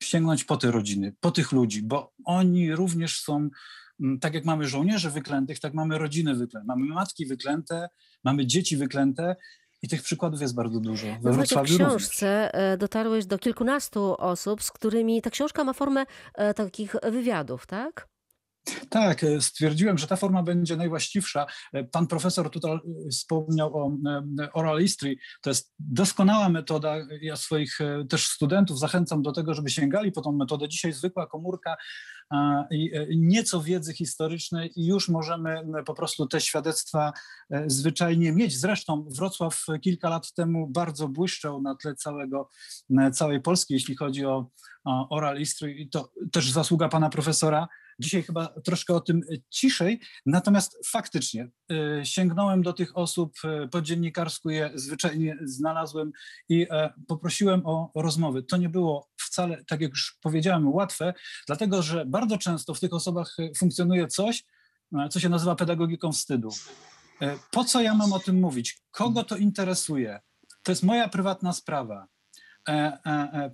sięgnąć 0.03 0.45
po 0.45 0.57
te 0.57 0.71
rodziny, 0.71 1.15
po 1.21 1.31
tych 1.31 1.53
ludzi, 1.53 1.83
bo 1.83 2.13
oni 2.25 2.75
również 2.75 3.21
są, 3.21 3.49
mm, 4.01 4.19
tak 4.21 4.35
jak 4.35 4.45
mamy 4.45 4.69
żołnierzy 4.69 5.11
wyklętych, 5.11 5.61
tak 5.61 5.75
mamy 5.75 5.99
rodziny 5.99 6.35
wyklęte, 6.35 6.67
mamy 6.67 6.87
matki 6.87 7.27
wyklęte, 7.27 7.89
mamy 8.25 8.47
dzieci 8.47 8.77
wyklęte 8.77 9.37
i 9.85 9.89
tych 9.89 10.03
przykładów 10.03 10.41
jest 10.41 10.55
bardzo 10.55 10.81
dużo. 10.81 11.07
We 11.07 11.19
No 11.23 11.33
w 11.33 11.37
Wrocławiu 11.37 11.79
również. 11.79 11.89
książce 11.89 12.55
e, 12.55 12.77
dotarłeś 12.77 13.27
do 13.27 13.39
kilkunastu 13.39 14.15
osób, 14.19 14.63
z 14.63 14.73
którymi 14.73 15.23
ta 15.23 15.31
książka 15.31 15.65
ma 15.65 15.73
formę 15.73 16.05
e, 16.35 16.55
takich 16.55 16.97
wywiadów, 17.03 17.67
tak? 17.67 18.09
Tak, 18.89 19.25
e, 19.25 19.41
stwierdziłem, 19.41 19.99
że 19.99 20.07
ta 20.07 20.17
forma 20.17 20.43
będzie 20.43 20.77
najwłaściwsza. 20.77 21.47
Pan 21.93 22.07
profesor 22.07 22.51
tutaj 22.51 22.79
wspomniał 23.11 23.77
o 23.77 23.97
oral 24.53 24.81
history. 24.81 25.17
To 25.43 25.51
jest 25.51 25.75
doskonała 25.79 26.49
metoda. 26.49 26.97
Ja 27.21 27.37
swoich 27.37 27.79
też 28.09 28.27
studentów 28.27 28.79
zachęcam 28.79 29.23
do 29.23 29.33
tego, 29.33 29.55
żeby 29.55 29.71
sięgali 29.71 30.13
po 30.13 30.23
tą 30.23 30.33
metodę. 30.33 30.69
Dzisiaj 30.69 30.93
zwykła 30.93 31.27
komórka 31.27 31.77
nieco 33.17 33.63
wiedzy 33.63 33.95
historycznej 33.95 34.73
i 34.77 34.87
już 34.87 35.09
możemy 35.09 35.51
e, 35.51 35.83
po 35.87 35.95
prostu 35.95 36.27
te 36.27 36.41
świadectwa 36.41 37.13
e, 37.51 37.65
zwyczajnie 37.67 38.33
mieć. 38.33 38.59
Zresztą 38.61 39.07
Wrocław 39.11 39.65
kilka 39.83 40.09
lat 40.09 40.33
temu 40.33 40.67
bardzo 40.67 41.09
błyszczał 41.09 41.63
na 41.63 41.75
tle 41.75 41.95
całego, 41.95 42.51
e, 42.99 43.11
całej 43.11 43.41
Polski, 43.41 43.75
jeśli 43.75 43.97
chodzi 43.97 44.27
o 44.27 44.51
oral 45.11 45.39
history 45.39 45.75
i 45.75 45.89
to 45.89 46.13
też 46.33 46.51
zasługa 46.51 46.89
pana 46.89 47.11
profesora. 47.11 47.69
Dzisiaj 47.99 48.23
chyba 48.23 48.47
troszkę 48.47 48.95
o 48.95 49.01
tym 49.01 49.19
e, 49.19 49.37
ciszej, 49.51 50.01
natomiast 50.27 50.79
faktycznie 50.87 51.49
e, 51.71 52.07
sięgnąłem 52.07 52.63
do 52.63 52.73
tych 52.73 52.97
osób, 52.97 53.33
e, 53.45 53.69
po 53.69 53.83
dziennikarsku 53.83 54.51
je 54.51 54.71
zwyczajnie 54.75 55.39
znalazłem 55.45 56.13
i 56.49 56.67
poprosiłem 57.09 57.67
o 57.67 57.91
rozmowy. 57.95 58.43
To 58.43 58.57
nie 58.57 58.69
było 58.69 59.09
wcale, 59.17 59.65
tak 59.65 59.81
jak 59.81 59.91
już 59.91 60.19
powiedziałem, 60.21 60.75
łatwe, 60.75 61.15
dlatego 61.47 61.83
że 61.83 62.07
bardzo 62.07 62.39
często 62.39 62.75
w 62.75 62.81
tych 62.81 62.93
osobach 62.93 63.37
funkcjonuje 63.59 64.07
coś, 64.07 64.45
co 65.11 65.21
się 65.21 65.29
nazywa 65.29 65.55
pedagogiką 65.55 66.13
wstydu. 66.13 66.49
Po 67.51 67.65
co 67.65 67.81
ja 67.81 67.95
mam 67.95 68.13
o 68.13 68.19
tym 68.19 68.41
mówić? 68.41 68.79
Kogo 68.91 69.25
to 69.25 69.37
interesuje? 69.37 70.21
To 70.63 70.73
jest 70.73 70.83
moja 70.83 71.09
prywatna 71.09 71.53
sprawa. 71.53 72.07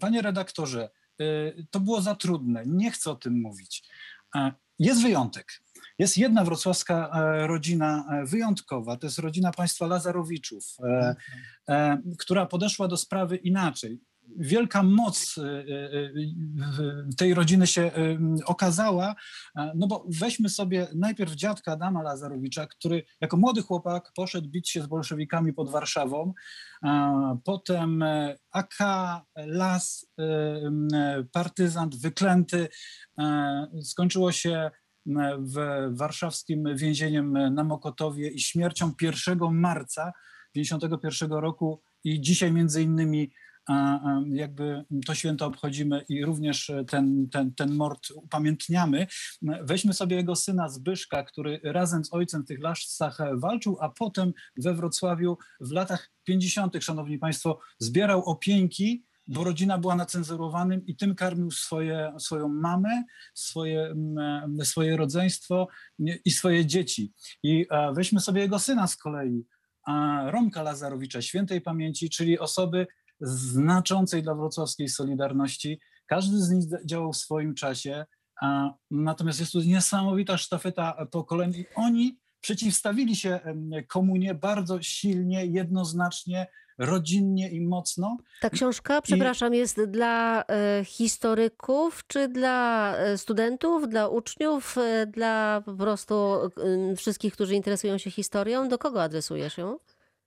Panie 0.01 0.23
redaktorze, 0.23 0.91
to 1.71 1.81
było 1.81 2.01
za 2.01 2.15
trudne, 2.15 2.63
nie 2.67 2.91
chcę 2.91 3.11
o 3.11 3.15
tym 3.15 3.41
mówić. 3.41 3.89
E, 4.37 4.53
Jest 4.79 5.03
wyjątek. 5.03 5.63
Jest 5.99 6.19
jedna 6.19 6.45
wrocławska 6.45 7.11
e, 7.15 7.47
rodzina 7.47 8.05
e, 8.11 8.27
wyjątkowa, 8.27 8.97
to 8.97 9.07
jest 9.07 9.19
rodzina 9.19 9.53
państwa 9.53 9.87
Lazarowiczów, 9.87 10.77
e, 11.69 11.99
która 12.19 12.47
podeszła 12.47 12.89
do 12.89 12.97
sprawy 12.97 13.37
inaczej. 13.37 14.01
Wielka 14.37 14.83
moc 14.83 15.39
e, 15.39 15.43
e, 15.43 15.65
w- 16.73 17.15
tej 17.17 17.35
rodziny 17.35 17.67
się 17.67 17.91
okazała, 18.45 19.15
no 19.75 19.87
bo 19.87 20.07
weźmy 20.09 20.49
sobie 20.49 20.89
najpierw 20.95 21.35
dziadka 21.35 21.73
Adama 21.73 22.03
Lazarowicza, 22.03 22.67
który 22.67 23.03
jako 23.21 23.37
młody 23.37 23.63
chłopak 23.63 24.13
poszedł 24.15 24.49
bić 24.49 24.71
się 24.71 24.83
z 24.83 24.87
bolszewikami 24.87 25.53
pod 25.53 25.71
Warszawą, 25.71 26.33
potem 27.45 28.05
AK, 28.53 28.79
Las, 29.37 30.07
partyzant, 31.33 31.97
wyklęty. 31.97 32.69
Skończyło 33.83 34.33
się 34.33 34.71
w 35.39 35.89
warszawskim 35.91 36.77
więzieniem 36.77 37.55
na 37.55 37.65
Mokotowie 37.65 38.29
i 38.31 38.41
śmiercią 38.41 38.93
1 39.03 39.39
marca 39.53 40.13
1951 40.53 41.39
roku 41.39 41.83
i 42.05 42.21
dzisiaj 42.21 42.53
między 42.53 42.83
innymi 42.83 43.31
jakby 44.33 44.85
to 45.07 45.15
święto 45.15 45.47
obchodzimy 45.47 46.05
i 46.09 46.25
również 46.25 46.73
ten, 46.89 47.29
ten, 47.33 47.55
ten 47.55 47.75
mord 47.75 48.11
upamiętniamy. 48.11 49.07
Weźmy 49.43 49.93
sobie 49.93 50.17
jego 50.17 50.37
syna 50.37 50.69
Zbyszka, 50.69 51.23
który 51.23 51.61
razem 51.65 52.05
z 52.05 52.13
ojcem 52.13 52.43
w 52.43 52.47
tych 52.47 52.61
lascach 52.61 53.19
walczył, 53.37 53.77
a 53.81 53.89
potem 53.89 54.33
we 54.57 54.75
Wrocławiu 54.75 55.39
w 55.61 55.73
latach 55.73 56.11
50., 56.25 56.77
szanowni 56.81 57.19
państwo, 57.19 57.59
zbierał 57.79 58.25
opieńki, 58.25 59.05
bo 59.27 59.45
rodzina 59.45 59.79
była 59.79 59.95
na 59.95 60.07
cenzurowanym 60.07 60.87
i 60.87 60.97
tym 60.97 61.15
karmił 61.15 61.51
swoje, 61.51 62.13
swoją 62.19 62.49
mamę, 62.49 63.05
swoje, 63.35 63.83
mm, 63.83 64.65
swoje 64.65 64.97
rodzeństwo 64.97 65.69
i 66.25 66.31
swoje 66.31 66.67
dzieci. 66.67 67.13
I 67.43 67.67
e, 67.71 67.93
weźmy 67.93 68.21
sobie 68.21 68.41
jego 68.41 68.59
syna 68.59 68.87
z 68.87 68.97
kolei, 68.97 69.45
Romka 70.27 70.63
Lazarowicza, 70.63 71.23
świętej 71.23 71.61
pamięci, 71.61 72.11
czyli 72.11 72.39
osoby 72.39 72.87
znaczącej 73.21 74.23
dla 74.23 74.35
wrocławskiej 74.35 74.89
Solidarności. 74.89 75.81
Każdy 76.07 76.39
z 76.39 76.51
nich 76.51 76.65
działał 76.85 77.13
w 77.13 77.17
swoim 77.17 77.55
czasie, 77.55 78.07
a, 78.43 78.75
natomiast 78.91 79.41
jest 79.41 79.53
tu 79.53 79.61
niesamowita 79.61 80.37
sztafeta 80.37 81.07
pokoleń 81.11 81.55
i 81.55 81.67
oni 81.75 82.19
przeciwstawili 82.41 83.17
się 83.17 83.41
komunie 83.89 84.35
bardzo 84.35 84.83
silnie, 84.83 85.47
jednoznacznie, 85.47 86.47
rodzinnie 86.81 87.51
i 87.51 87.61
mocno. 87.61 88.17
Ta 88.41 88.51
książka, 88.51 89.03
przepraszam, 89.03 89.55
jest 89.55 89.85
dla 89.85 90.45
e, 90.45 90.85
historyków, 90.85 92.07
czy 92.07 92.29
dla 92.29 92.95
e, 92.97 93.19
studentów, 93.19 93.89
dla 93.89 94.09
uczniów, 94.09 94.79
e, 94.79 95.07
dla 95.07 95.63
po 95.65 95.75
prostu 95.75 96.15
wszystkich, 96.97 97.33
którzy 97.33 97.55
interesują 97.55 97.99
się 97.99 98.11
historią? 98.11 98.69
Do 98.69 98.79
kogo 98.79 99.03
adresujesz 99.03 99.59
ją? 99.59 99.79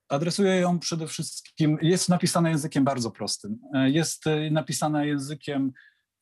Adresuję 0.08 0.54
ją 0.56 0.78
przede 0.78 1.06
wszystkim, 1.06 1.78
jest 1.82 2.08
napisana 2.08 2.50
językiem 2.50 2.84
bardzo 2.84 3.10
prostym. 3.10 3.58
E, 3.74 3.90
Jest 3.90 4.26
e, 4.26 4.50
napisana 4.50 5.04
językiem, 5.04 5.72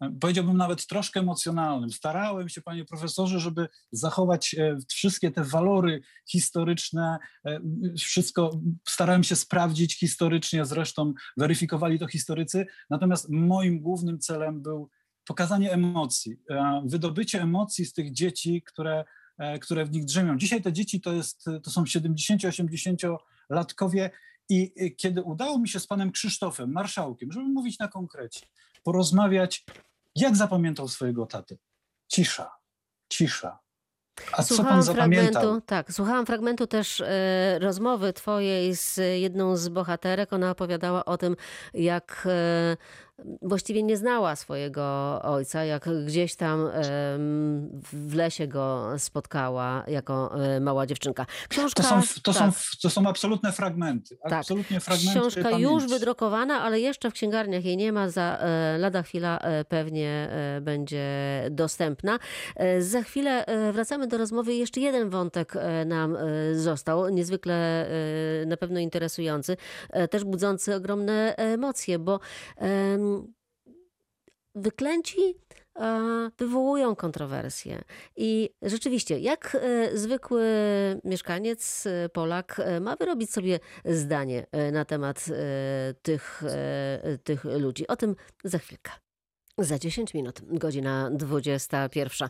e, 0.01 0.11
powiedziałbym 0.21 0.57
nawet 0.57 0.87
troszkę 0.87 1.21
emocjonalnym. 1.21 1.91
Starałem 1.91 2.49
się, 2.49 2.63
panie 2.63 2.85
profesorze, 2.85 3.41
żeby 3.41 3.69
zachować 3.93 4.57
wszystkie 4.89 5.31
te 5.31 5.45
walory 5.45 6.03
historyczne, 6.29 7.19
wszystko 7.99 8.61
starałem 8.89 9.25
się 9.25 9.37
sprawdzić 9.37 9.99
historycznie, 9.99 10.65
zresztą 10.65 11.13
weryfikowali 11.37 11.99
to 11.99 12.07
historycy. 12.07 12.67
Natomiast 12.91 13.29
moim 13.31 13.81
głównym 13.81 14.19
celem 14.19 14.63
był 14.63 14.91
pokazanie 15.25 15.73
emocji, 15.73 16.37
wydobycie 16.85 17.43
emocji 17.43 17.85
z 17.85 17.93
tych 17.93 18.13
dzieci, 18.13 18.63
które, 18.67 19.05
które 19.61 19.85
w 19.85 19.93
nich 19.93 20.05
drzemią. 20.05 20.39
Dzisiaj 20.39 20.63
te 20.63 20.73
dzieci 20.73 21.01
to, 21.01 21.13
jest, 21.13 21.45
to 21.63 21.71
są 21.71 21.85
70-80 21.85 23.17
latkowie 23.51 24.11
i 24.49 24.73
y, 24.81 24.91
kiedy 24.91 25.23
udało 25.23 25.59
mi 25.59 25.69
się 25.69 25.81
z 25.81 25.87
panem 25.87 26.13
Krzysztofem, 26.13 26.73
marszałkiem, 26.73 27.33
żeby 27.33 27.47
mówić 27.47 27.79
na 27.79 27.89
konkrecie, 27.89 28.47
porozmawiać, 28.83 29.65
jak 30.17 30.37
zapamiętał 30.37 30.89
swojego 30.89 31.27
tatę. 31.27 31.57
Cisza, 32.09 32.51
cisza. 33.13 33.59
A 34.33 34.43
co 34.43 34.65
pan 34.65 34.83
zapamiętał? 34.83 35.33
fragmentu, 35.33 35.67
tak, 35.67 35.93
słuchałam 35.93 36.27
fragmentu 36.27 36.67
też 36.67 37.01
e, 37.01 37.59
rozmowy 37.59 38.13
twojej 38.13 38.77
z 38.77 39.01
jedną 39.21 39.57
z 39.57 39.69
bohaterek. 39.69 40.33
Ona 40.33 40.51
opowiadała 40.51 41.05
o 41.05 41.19
tym, 41.19 41.37
jak 41.75 42.29
e, 42.31 42.77
właściwie 43.43 43.83
nie 43.83 43.97
znała 43.97 44.37
swojego 44.37 44.83
ojca, 45.23 45.65
jak 45.65 45.89
gdzieś 46.07 46.35
tam 46.37 46.69
w 47.93 48.15
lesie 48.15 48.47
go 48.49 48.87
spotkała 48.99 49.85
jako 49.87 50.35
mała 50.61 50.87
dziewczynka. 50.87 51.27
Książka, 51.49 51.83
To 51.83 51.89
są, 51.89 52.01
to, 52.23 52.33
tak, 52.33 52.55
są, 52.55 52.79
to 52.83 52.91
są 52.91 53.07
absolutne 53.07 53.53
fragmenty. 53.53 54.17
Tak. 54.23 54.33
Absolutnie 54.33 54.81
fragmenty 54.81 55.21
Książka 55.21 55.43
pamięci. 55.43 55.63
już 55.63 55.87
wydrukowana, 55.87 56.63
ale 56.63 56.81
jeszcze 56.81 57.11
w 57.11 57.13
księgarniach 57.15 57.65
jej 57.65 57.77
nie 57.77 57.93
ma. 57.93 58.09
Za 58.09 58.39
e, 58.39 58.79
lada 58.79 59.03
chwila 59.03 59.39
e, 59.39 59.65
pewnie 59.65 60.29
e, 60.31 60.61
będzie 60.61 61.03
dostępna. 61.51 62.19
Za 62.79 63.03
chwilę 63.03 63.45
wracamy 63.73 64.07
do 64.07 64.19
rozmowy. 64.19 64.55
Jeszcze 64.55 64.81
jeden 64.81 65.11
wątek 65.11 65.55
nam 65.87 66.17
został, 66.55 67.09
niezwykle 67.09 67.87
na 68.47 68.57
pewno 68.57 68.81
interesujący, 68.81 69.57
też 70.11 70.25
budzący 70.25 70.75
ogromne 70.75 71.37
emocje, 71.37 71.99
bo 71.99 72.21
wyklęci 74.55 75.35
wywołują 76.39 76.97
kontrowersje. 76.97 77.83
I 78.17 78.51
rzeczywiście, 78.63 79.19
jak 79.19 79.57
e, 79.61 79.99
zwykły 79.99 80.45
mieszkaniec, 81.05 81.87
e, 81.87 82.09
Polak, 82.09 82.61
e, 82.61 82.81
ma 82.81 82.97
wyrobić 82.97 83.31
sobie 83.31 83.61
zdanie 83.85 84.47
na 84.73 84.85
temat 84.85 85.25
tych, 86.03 86.43
tych 87.25 87.45
ludzi? 87.45 87.87
O 87.87 87.97
tym 87.97 88.17
za 88.45 88.59
chwilkę. 88.59 88.91
Za 89.63 89.79
10 89.79 90.15
minut, 90.15 90.41
godzina 90.51 91.11
21. 91.11 92.29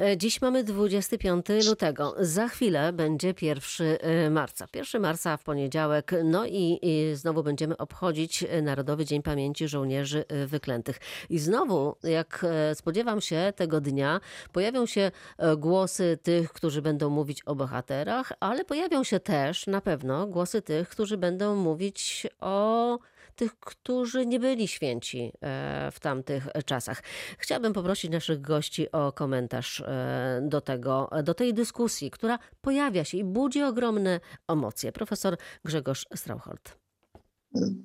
E, 0.00 0.16
Dziś 0.16 0.40
mamy 0.40 0.64
25 0.64 1.46
lutego. 1.66 2.14
Za 2.18 2.48
chwilę 2.48 2.92
będzie 2.92 3.34
1 3.42 4.32
marca. 4.32 4.66
1 4.74 5.02
marca 5.02 5.36
w 5.36 5.42
poniedziałek. 5.42 6.12
No 6.24 6.46
i, 6.46 6.78
i 6.82 7.16
znowu 7.16 7.42
będziemy 7.42 7.76
obchodzić 7.76 8.44
Narodowy 8.62 9.04
Dzień 9.04 9.22
Pamięci 9.22 9.68
Żołnierzy 9.68 10.24
e, 10.28 10.46
Wyklętych. 10.46 11.00
I 11.30 11.38
znowu, 11.38 11.96
jak 12.02 12.46
e, 12.48 12.74
spodziewam 12.74 13.20
się 13.20 13.52
tego 13.56 13.80
dnia, 13.80 14.20
pojawią 14.52 14.86
się 14.86 15.10
e, 15.38 15.56
głosy 15.56 16.18
tych, 16.22 16.52
którzy 16.52 16.82
będą 16.82 17.10
mówić 17.10 17.42
o 17.42 17.54
bohaterach, 17.54 18.32
ale 18.40 18.64
pojawią 18.64 19.04
się 19.04 19.20
też 19.20 19.66
na 19.66 19.80
pewno 19.80 20.26
głosy 20.26 20.62
tych, 20.62 20.88
którzy 20.88 21.16
będą 21.16 21.56
mówić 21.56 22.26
o 22.40 22.98
tych, 23.34 23.58
którzy 23.60 24.26
nie 24.26 24.40
byli 24.40 24.68
święci 24.68 25.32
e, 25.40 25.90
w 25.92 26.00
tamtych 26.00 26.48
czasach. 26.66 27.02
Chciałabym 27.38 27.72
poprosić 27.72 28.10
naszych 28.10 28.40
gości 28.40 28.92
o 28.92 29.12
komentarz 29.12 29.80
e, 29.80 30.48
do 30.48 30.60
tego, 30.60 31.10
do 31.24 31.34
tej 31.34 31.54
dyskusji, 31.54 32.10
która 32.10 32.38
pojawia 32.60 33.04
się 33.04 33.18
i 33.18 33.24
budzi 33.24 33.62
ogromne 33.62 34.20
emocje. 34.48 34.92
Profesor 34.92 35.36
Grzegorz 35.64 36.06
Strauchold. 36.14 36.78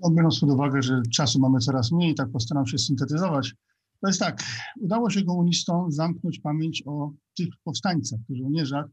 No, 0.01 0.11
biorąc 0.11 0.39
pod 0.39 0.49
uwagę, 0.49 0.81
że 0.81 1.01
czasu 1.13 1.39
mamy 1.39 1.59
coraz 1.59 1.91
mniej, 1.91 2.15
tak 2.15 2.31
postaram 2.31 2.67
się 2.67 2.77
syntetyzować. 2.77 3.53
To 4.01 4.07
jest 4.07 4.19
tak, 4.19 4.43
udało 4.79 5.09
się 5.09 5.23
komunistom 5.23 5.91
zamknąć 5.91 6.39
pamięć 6.39 6.83
o 6.85 7.11
tych 7.37 7.47
powstańcach, 7.63 8.19
tych 8.27 8.37
żołnierzach 8.37 8.85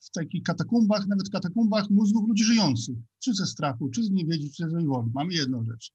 w 0.00 0.10
takich 0.10 0.42
katakumbach, 0.42 1.06
nawet 1.06 1.30
katakumbach 1.30 1.90
mózgów 1.90 2.28
ludzi 2.28 2.44
żyjących, 2.44 2.96
czy 3.18 3.34
ze 3.34 3.46
strachu, 3.46 3.90
czy 3.90 4.02
z 4.02 4.10
niewiedzi, 4.10 4.50
czy 4.50 4.70
ze 4.70 4.86
woli. 4.86 5.10
Mamy 5.14 5.34
jedną 5.34 5.64
rzecz. 5.64 5.92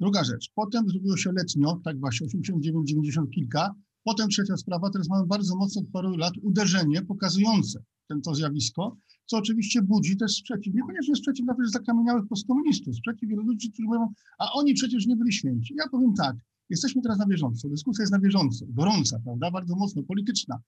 Druga 0.00 0.24
rzecz, 0.24 0.50
potem 0.54 0.88
zrobiło 0.88 1.16
się 1.16 1.32
letnio, 1.32 1.80
tak 1.84 2.00
właśnie 2.00 2.26
89, 2.26 2.88
90 2.88 3.30
kilka, 3.30 3.74
potem 4.04 4.28
trzecia 4.28 4.56
sprawa, 4.56 4.90
teraz 4.90 5.08
mamy 5.08 5.26
bardzo 5.26 5.56
mocno 5.56 5.80
od 5.82 5.88
paru 5.88 6.16
lat 6.16 6.32
uderzenie 6.42 7.02
pokazujące 7.02 7.82
ten, 8.10 8.22
to 8.22 8.34
zjawisko, 8.34 8.96
co 9.26 9.36
oczywiście 9.36 9.82
budzi 9.82 10.16
też 10.16 10.32
sprzeciw, 10.32 10.74
niekoniecznie 10.74 11.16
sprzeciw 11.16 11.46
nawet 11.46 11.70
zakamieniałych 11.70 12.28
postkomunistów, 12.28 12.96
sprzeciw 12.96 13.28
wielu 13.28 13.42
ludzi, 13.42 13.72
którzy 13.72 13.88
mówią, 13.88 14.12
a 14.38 14.52
oni 14.52 14.74
przecież 14.74 15.06
nie 15.06 15.16
byli 15.16 15.32
święci. 15.32 15.74
Ja 15.78 15.88
powiem 15.88 16.14
tak, 16.14 16.36
jesteśmy 16.70 17.02
teraz 17.02 17.18
na 17.18 17.26
bieżąco, 17.26 17.68
dyskusja 17.68 18.02
jest 18.02 18.12
na 18.12 18.18
bieżąco, 18.18 18.66
gorąca, 18.68 19.18
prawda, 19.24 19.50
bardzo 19.50 19.76
mocno, 19.76 20.02
polityczna. 20.02 20.58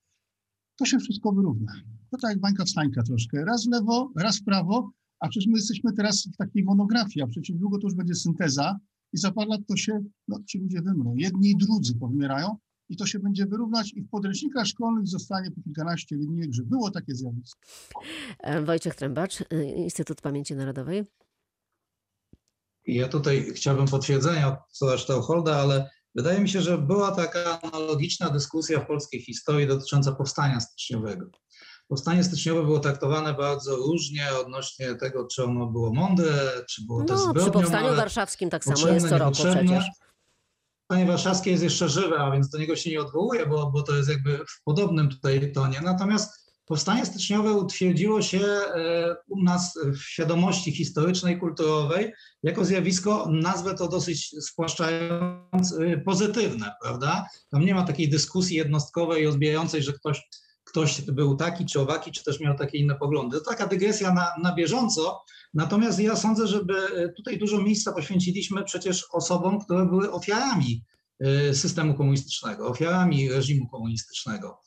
To 0.83 0.87
się 0.87 0.99
wszystko 0.99 1.31
wyrówna. 1.31 1.73
To 2.11 2.17
tak 2.17 2.31
jak 2.31 2.39
bańka 2.39 2.65
wstańka 2.65 3.03
troszkę, 3.03 3.45
raz 3.45 3.65
w 3.65 3.71
lewo, 3.71 4.11
raz 4.17 4.39
w 4.39 4.43
prawo, 4.43 4.91
a 5.19 5.29
przecież 5.29 5.47
my 5.47 5.57
jesteśmy 5.57 5.93
teraz 5.93 6.27
w 6.33 6.37
takiej 6.37 6.63
monografii, 6.63 7.23
a 7.23 7.27
przecież 7.27 7.57
długo 7.57 7.77
to 7.77 7.87
już 7.87 7.95
będzie 7.95 8.15
synteza 8.15 8.79
i 9.13 9.17
za 9.17 9.31
parę 9.31 9.47
lat 9.49 9.61
to 9.67 9.75
się, 9.75 10.03
no 10.27 10.39
ci 10.47 10.59
ludzie 10.59 10.81
wymrą, 10.81 11.15
jedni 11.15 11.49
i 11.49 11.57
drudzy 11.57 11.95
powymierają 11.95 12.57
i 12.89 12.97
to 12.97 13.05
się 13.05 13.19
będzie 13.19 13.45
wyrównać 13.45 13.93
i 13.93 14.01
w 14.01 14.09
podręcznikach 14.09 14.67
szkolnych 14.67 15.07
zostanie 15.07 15.51
po 15.51 15.61
kilkanaście 15.61 16.15
linijek, 16.15 16.53
że 16.53 16.63
było 16.63 16.91
takie 16.91 17.15
zjawisko. 17.15 17.59
E, 18.39 18.61
Wojciech 18.61 18.95
Trębacz, 18.95 19.41
e, 19.41 19.63
Instytut 19.63 20.21
Pamięci 20.21 20.55
Narodowej. 20.55 21.03
Ja 22.87 23.07
tutaj 23.07 23.45
chciałbym 23.55 23.85
potwierdzenia 23.85 24.47
od 24.47 24.55
profesora 24.55 24.97
Staucholda, 24.97 25.55
ale 25.55 25.89
wydaje 26.15 26.39
mi 26.39 26.49
się, 26.49 26.61
że 26.61 26.77
była 26.77 27.11
taka 27.11 27.61
analogiczna 27.61 28.29
dyskusja 28.29 28.79
w 28.79 28.87
polskiej 28.87 29.21
historii 29.21 29.67
dotycząca 29.67 30.11
powstania 30.11 30.59
styczniowego. 30.59 31.25
Powstanie 31.87 32.23
styczniowe 32.23 32.63
było 32.63 32.79
traktowane 32.79 33.33
bardzo 33.33 33.75
różnie 33.75 34.27
odnośnie 34.45 34.95
tego, 34.95 35.27
czy 35.27 35.43
ono 35.43 35.67
było 35.67 35.93
mądre, 35.93 36.33
czy 36.69 36.85
było 36.85 37.03
też 37.03 37.17
No, 37.17 37.17
zbrodnią, 37.17 37.41
przy 37.41 37.51
Powstaniu 37.51 37.95
Warszawskim 37.95 38.49
tak 38.49 38.63
samo 38.63 38.87
jest 38.87 39.09
co 39.09 39.17
roku 39.17 39.31
przecież. 39.31 39.85
Powstanie 40.87 41.11
warszawskie 41.11 41.51
jest 41.51 41.63
jeszcze 41.63 41.89
żywe, 41.89 42.19
a 42.19 42.31
więc 42.31 42.49
do 42.49 42.57
niego 42.57 42.75
się 42.75 42.89
nie 42.89 43.01
odwołuję, 43.01 43.45
bo, 43.45 43.71
bo 43.71 43.83
to 43.83 43.95
jest 43.95 44.09
jakby 44.09 44.37
w 44.37 44.63
podobnym 44.63 45.09
tutaj 45.09 45.51
tonie. 45.51 45.81
Natomiast 45.81 46.42
powstanie 46.65 47.05
styczniowe 47.05 47.53
utwierdziło 47.53 48.21
się 48.21 48.39
e, 48.39 49.15
u 49.27 49.43
nas 49.43 49.79
w 49.85 49.97
świadomości 49.97 50.71
historycznej, 50.71 51.39
kulturowej 51.39 52.13
jako 52.43 52.65
zjawisko, 52.65 53.29
nazwę 53.31 53.75
to 53.75 53.87
dosyć 53.87 54.45
spłaszczając, 54.45 55.73
e, 55.79 55.97
pozytywne, 55.97 56.71
prawda? 56.81 57.27
Tam 57.49 57.65
nie 57.65 57.75
ma 57.75 57.83
takiej 57.83 58.09
dyskusji 58.09 58.57
jednostkowej 58.57 59.25
rozbijającej, 59.25 59.83
że 59.83 59.93
ktoś, 59.93 60.21
ktoś 60.63 61.01
był 61.01 61.35
taki 61.35 61.65
czy 61.65 61.81
owaki, 61.81 62.11
czy 62.11 62.23
też 62.23 62.39
miał 62.39 62.57
takie 62.57 62.77
inne 62.77 62.95
poglądy. 62.95 63.37
To 63.37 63.45
taka 63.45 63.67
dygresja 63.67 64.13
na, 64.13 64.31
na 64.43 64.55
bieżąco, 64.55 65.23
Natomiast 65.53 65.99
ja 65.99 66.15
sądzę, 66.15 66.47
żeby 66.47 66.73
e, 66.73 67.09
tutaj 67.09 67.37
dużo 67.37 67.61
miejsca 67.61 67.93
poświęciliśmy 67.93 68.63
przecież 68.63 69.05
osobom, 69.11 69.59
które 69.59 69.85
były 69.85 70.11
ofiarami 70.11 70.83
systemu 71.53 71.93
komunistycznego, 71.93 72.67
ofiarami 72.67 73.29
reżimu 73.29 73.67
komunistycznego. 73.67 74.61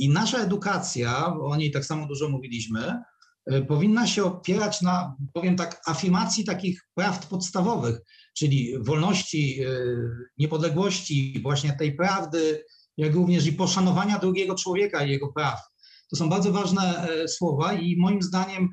I 0.00 0.08
nasza 0.08 0.38
edukacja, 0.38 1.34
o 1.40 1.56
niej 1.56 1.70
tak 1.70 1.84
samo 1.84 2.06
dużo 2.06 2.28
mówiliśmy, 2.28 3.02
e, 3.46 3.62
powinna 3.62 4.06
się 4.06 4.24
opierać 4.24 4.82
na, 4.82 5.16
powiem 5.32 5.56
tak, 5.56 5.82
afirmacji 5.86 6.44
takich 6.44 6.86
prawd 6.94 7.26
podstawowych, 7.26 8.00
czyli 8.36 8.74
wolności, 8.78 9.62
e, 9.62 9.68
niepodległości, 10.38 11.40
właśnie 11.42 11.72
tej 11.72 11.96
prawdy, 11.96 12.64
jak 12.96 13.14
również 13.14 13.46
i 13.46 13.52
poszanowania 13.52 14.18
drugiego 14.18 14.54
człowieka 14.54 15.04
i 15.04 15.10
jego 15.10 15.32
praw. 15.32 15.60
To 16.10 16.16
są 16.16 16.28
bardzo 16.28 16.52
ważne 16.52 17.08
e, 17.08 17.28
słowa 17.28 17.72
i 17.72 17.96
moim 17.96 18.22
zdaniem 18.22 18.68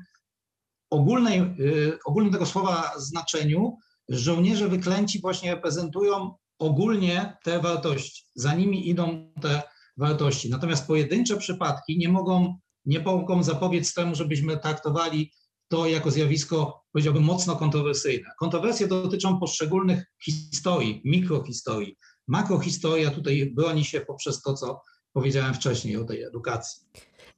ogólnej, 0.90 1.56
ogólnym 2.04 2.32
tego 2.32 2.46
słowa 2.46 2.92
znaczeniu 2.98 3.76
żołnierze 4.08 4.68
wyklęci 4.68 5.20
właśnie 5.20 5.54
reprezentują 5.54 6.34
ogólnie 6.58 7.36
te 7.44 7.60
wartości. 7.60 8.24
Za 8.34 8.54
nimi 8.54 8.88
idą 8.88 9.32
te 9.40 9.62
wartości. 9.98 10.50
Natomiast 10.50 10.86
pojedyncze 10.86 11.36
przypadki 11.36 11.98
nie 11.98 12.08
mogą, 12.08 12.58
nie 12.84 13.00
mogą 13.00 13.42
zapobiec 13.42 13.94
temu, 13.94 14.14
żebyśmy 14.14 14.56
traktowali 14.56 15.32
to 15.68 15.86
jako 15.86 16.10
zjawisko, 16.10 16.84
powiedziałbym, 16.92 17.22
mocno 17.22 17.56
kontrowersyjne. 17.56 18.30
Kontrowersje 18.38 18.86
dotyczą 18.86 19.40
poszczególnych 19.40 20.04
historii, 20.24 21.02
mikrohistorii. 21.04 21.96
Makrohistoria 22.28 23.10
tutaj 23.10 23.52
broni 23.54 23.84
się 23.84 24.00
poprzez 24.00 24.42
to, 24.42 24.54
co 24.54 24.80
powiedziałem 25.12 25.54
wcześniej 25.54 25.96
o 25.96 26.04
tej 26.04 26.22
edukacji. 26.22 26.82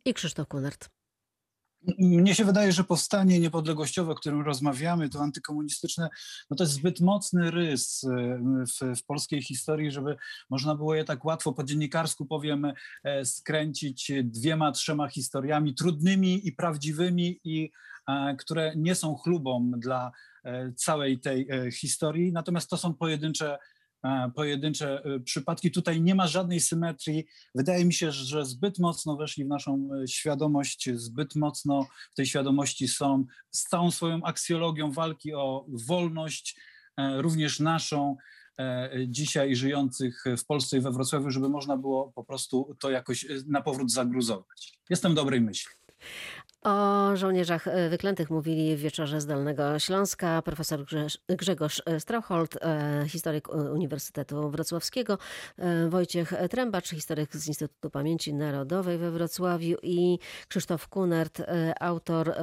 I 0.04 0.14
Krzysztof 0.14 0.48
Kunert. 0.48 0.99
Mnie 1.98 2.34
się 2.34 2.44
wydaje, 2.44 2.72
że 2.72 2.84
powstanie 2.84 3.40
niepodległościowe, 3.40 4.12
o 4.12 4.14
którym 4.14 4.42
rozmawiamy, 4.42 5.08
to 5.08 5.20
antykomunistyczne, 5.20 6.08
no 6.50 6.56
to 6.56 6.64
jest 6.64 6.74
zbyt 6.74 7.00
mocny 7.00 7.50
rys 7.50 8.04
e, 8.04 8.38
w, 8.66 8.98
w, 9.00 9.04
polskiej 9.04 9.42
historii, 9.42 9.90
żeby 9.90 10.16
można 10.50 10.74
było 10.74 10.94
je 10.94 11.04
tak 11.04 11.24
łatwo 11.24 11.52
po 11.52 11.64
dziennikarsku 11.64 12.26
powiem 12.26 12.72
e, 13.04 13.24
skręcić 13.24 14.12
dwiema, 14.24 14.72
trzema 14.72 15.08
historiami 15.08 15.74
trudnymi 15.74 16.48
i 16.48 16.52
prawdziwymi 16.52 17.40
i 17.44 17.70
e, 18.08 18.36
które 18.36 18.72
nie 18.76 18.94
są 18.94 19.16
chlubą 19.16 19.70
dla 19.76 20.12
całej 20.76 21.20
tej 21.20 21.48
historii, 21.72 22.32
natomiast 22.32 22.70
to 22.70 22.76
są 22.76 22.94
pojedyncze 22.94 23.58
pojedyncze 24.34 25.02
y, 25.06 25.20
przypadki. 25.20 25.70
Tutaj 25.70 26.00
nie 26.02 26.14
ma 26.14 26.26
żadnej 26.26 26.60
symetrii. 26.60 27.26
Wydaje 27.54 27.84
mi 27.84 27.94
się, 27.94 28.12
że 28.12 28.44
zbyt 28.44 28.78
mocno 28.78 29.16
weszli 29.16 29.44
w 29.44 29.48
naszą 29.48 29.88
y, 30.04 30.08
świadomość, 30.08 30.90
zbyt 30.94 31.36
mocno 31.36 31.86
w 32.12 32.14
tej 32.14 32.26
świadomości 32.26 32.88
są 32.88 33.24
z 33.50 33.62
całą 33.62 33.90
swoją 33.90 34.22
aksjologią 34.24 34.92
walki 34.92 35.34
o 35.34 35.66
wolność, 35.68 36.60
e, 36.96 37.22
również 37.22 37.60
naszą, 37.60 38.16
e, 38.58 38.90
dzisiaj 39.08 39.56
żyjących 39.56 40.24
w 40.38 40.44
Polsce 40.44 40.76
i 40.78 40.80
we 40.80 40.92
Wrocławiu, 40.92 41.30
żeby 41.30 41.48
można 41.48 41.76
było 41.76 42.12
po 42.12 42.24
prostu 42.24 42.76
to 42.80 42.90
jakoś 42.90 43.26
na 43.46 43.62
powrót 43.62 43.92
zagruzować. 43.92 44.78
Jestem 44.90 45.14
dobrej 45.14 45.40
myśli. 45.40 45.70
O 46.64 47.16
żołnierzach 47.16 47.68
e, 47.68 47.88
wyklętych 47.88 48.30
mówili 48.30 48.76
w 48.76 48.80
wieczorze 48.80 49.20
z 49.20 49.26
Dolnego 49.26 49.78
Śląska 49.78 50.42
profesor 50.42 50.84
Grzegorz 51.28 51.82
Strauchold, 51.98 52.56
e, 52.62 53.04
historyk 53.08 53.48
Uniwersytetu 53.48 54.50
Wrocławskiego, 54.50 55.18
e, 55.58 55.88
Wojciech 55.88 56.32
Trębacz, 56.50 56.88
historyk 56.90 57.36
z 57.36 57.48
Instytutu 57.48 57.90
Pamięci 57.90 58.34
Narodowej 58.34 58.98
we 58.98 59.10
Wrocławiu 59.10 59.76
i 59.82 60.18
Krzysztof 60.48 60.88
Kunert, 60.88 61.42
autor 61.80 62.34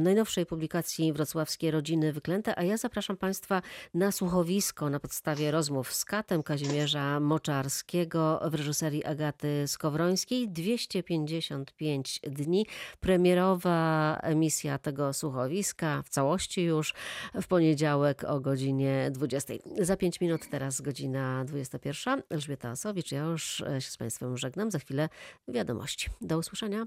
najnowszej 0.00 0.46
publikacji 0.46 1.12
Wrocławskie 1.12 1.70
Rodziny 1.70 2.12
Wyklęte. 2.12 2.58
A 2.58 2.62
ja 2.62 2.76
zapraszam 2.76 3.16
Państwa 3.16 3.62
na 3.94 4.12
słuchowisko 4.12 4.90
na 4.90 5.00
podstawie 5.00 5.50
rozmów 5.50 5.94
z 5.94 6.04
Katem 6.04 6.42
Kazimierza 6.42 7.20
Moczarskiego 7.20 8.40
w 8.50 8.54
reżyserii 8.54 9.04
Agaty 9.04 9.64
Skowrońskiej. 9.66 10.48
255 10.48 12.20
dni 12.22 12.66
premierowe 13.00 13.65
Nowa 13.66 14.18
emisja 14.22 14.78
tego 14.78 15.12
słuchowiska 15.12 16.02
w 16.02 16.08
całości 16.08 16.62
już 16.62 16.94
w 17.34 17.46
poniedziałek 17.46 18.24
o 18.24 18.40
godzinie 18.40 19.10
20. 19.10 19.54
Za 19.80 19.96
5 19.96 20.20
minut 20.20 20.48
teraz 20.50 20.80
godzina 20.80 21.44
21. 21.44 22.22
Elżbieta 22.30 22.68
Asowicz, 22.68 23.12
ja 23.12 23.24
już 23.24 23.64
się 23.78 23.90
z 23.90 23.96
Państwem 23.96 24.36
żegnam. 24.36 24.70
Za 24.70 24.78
chwilę 24.78 25.08
wiadomości. 25.48 26.10
Do 26.20 26.38
usłyszenia. 26.38 26.86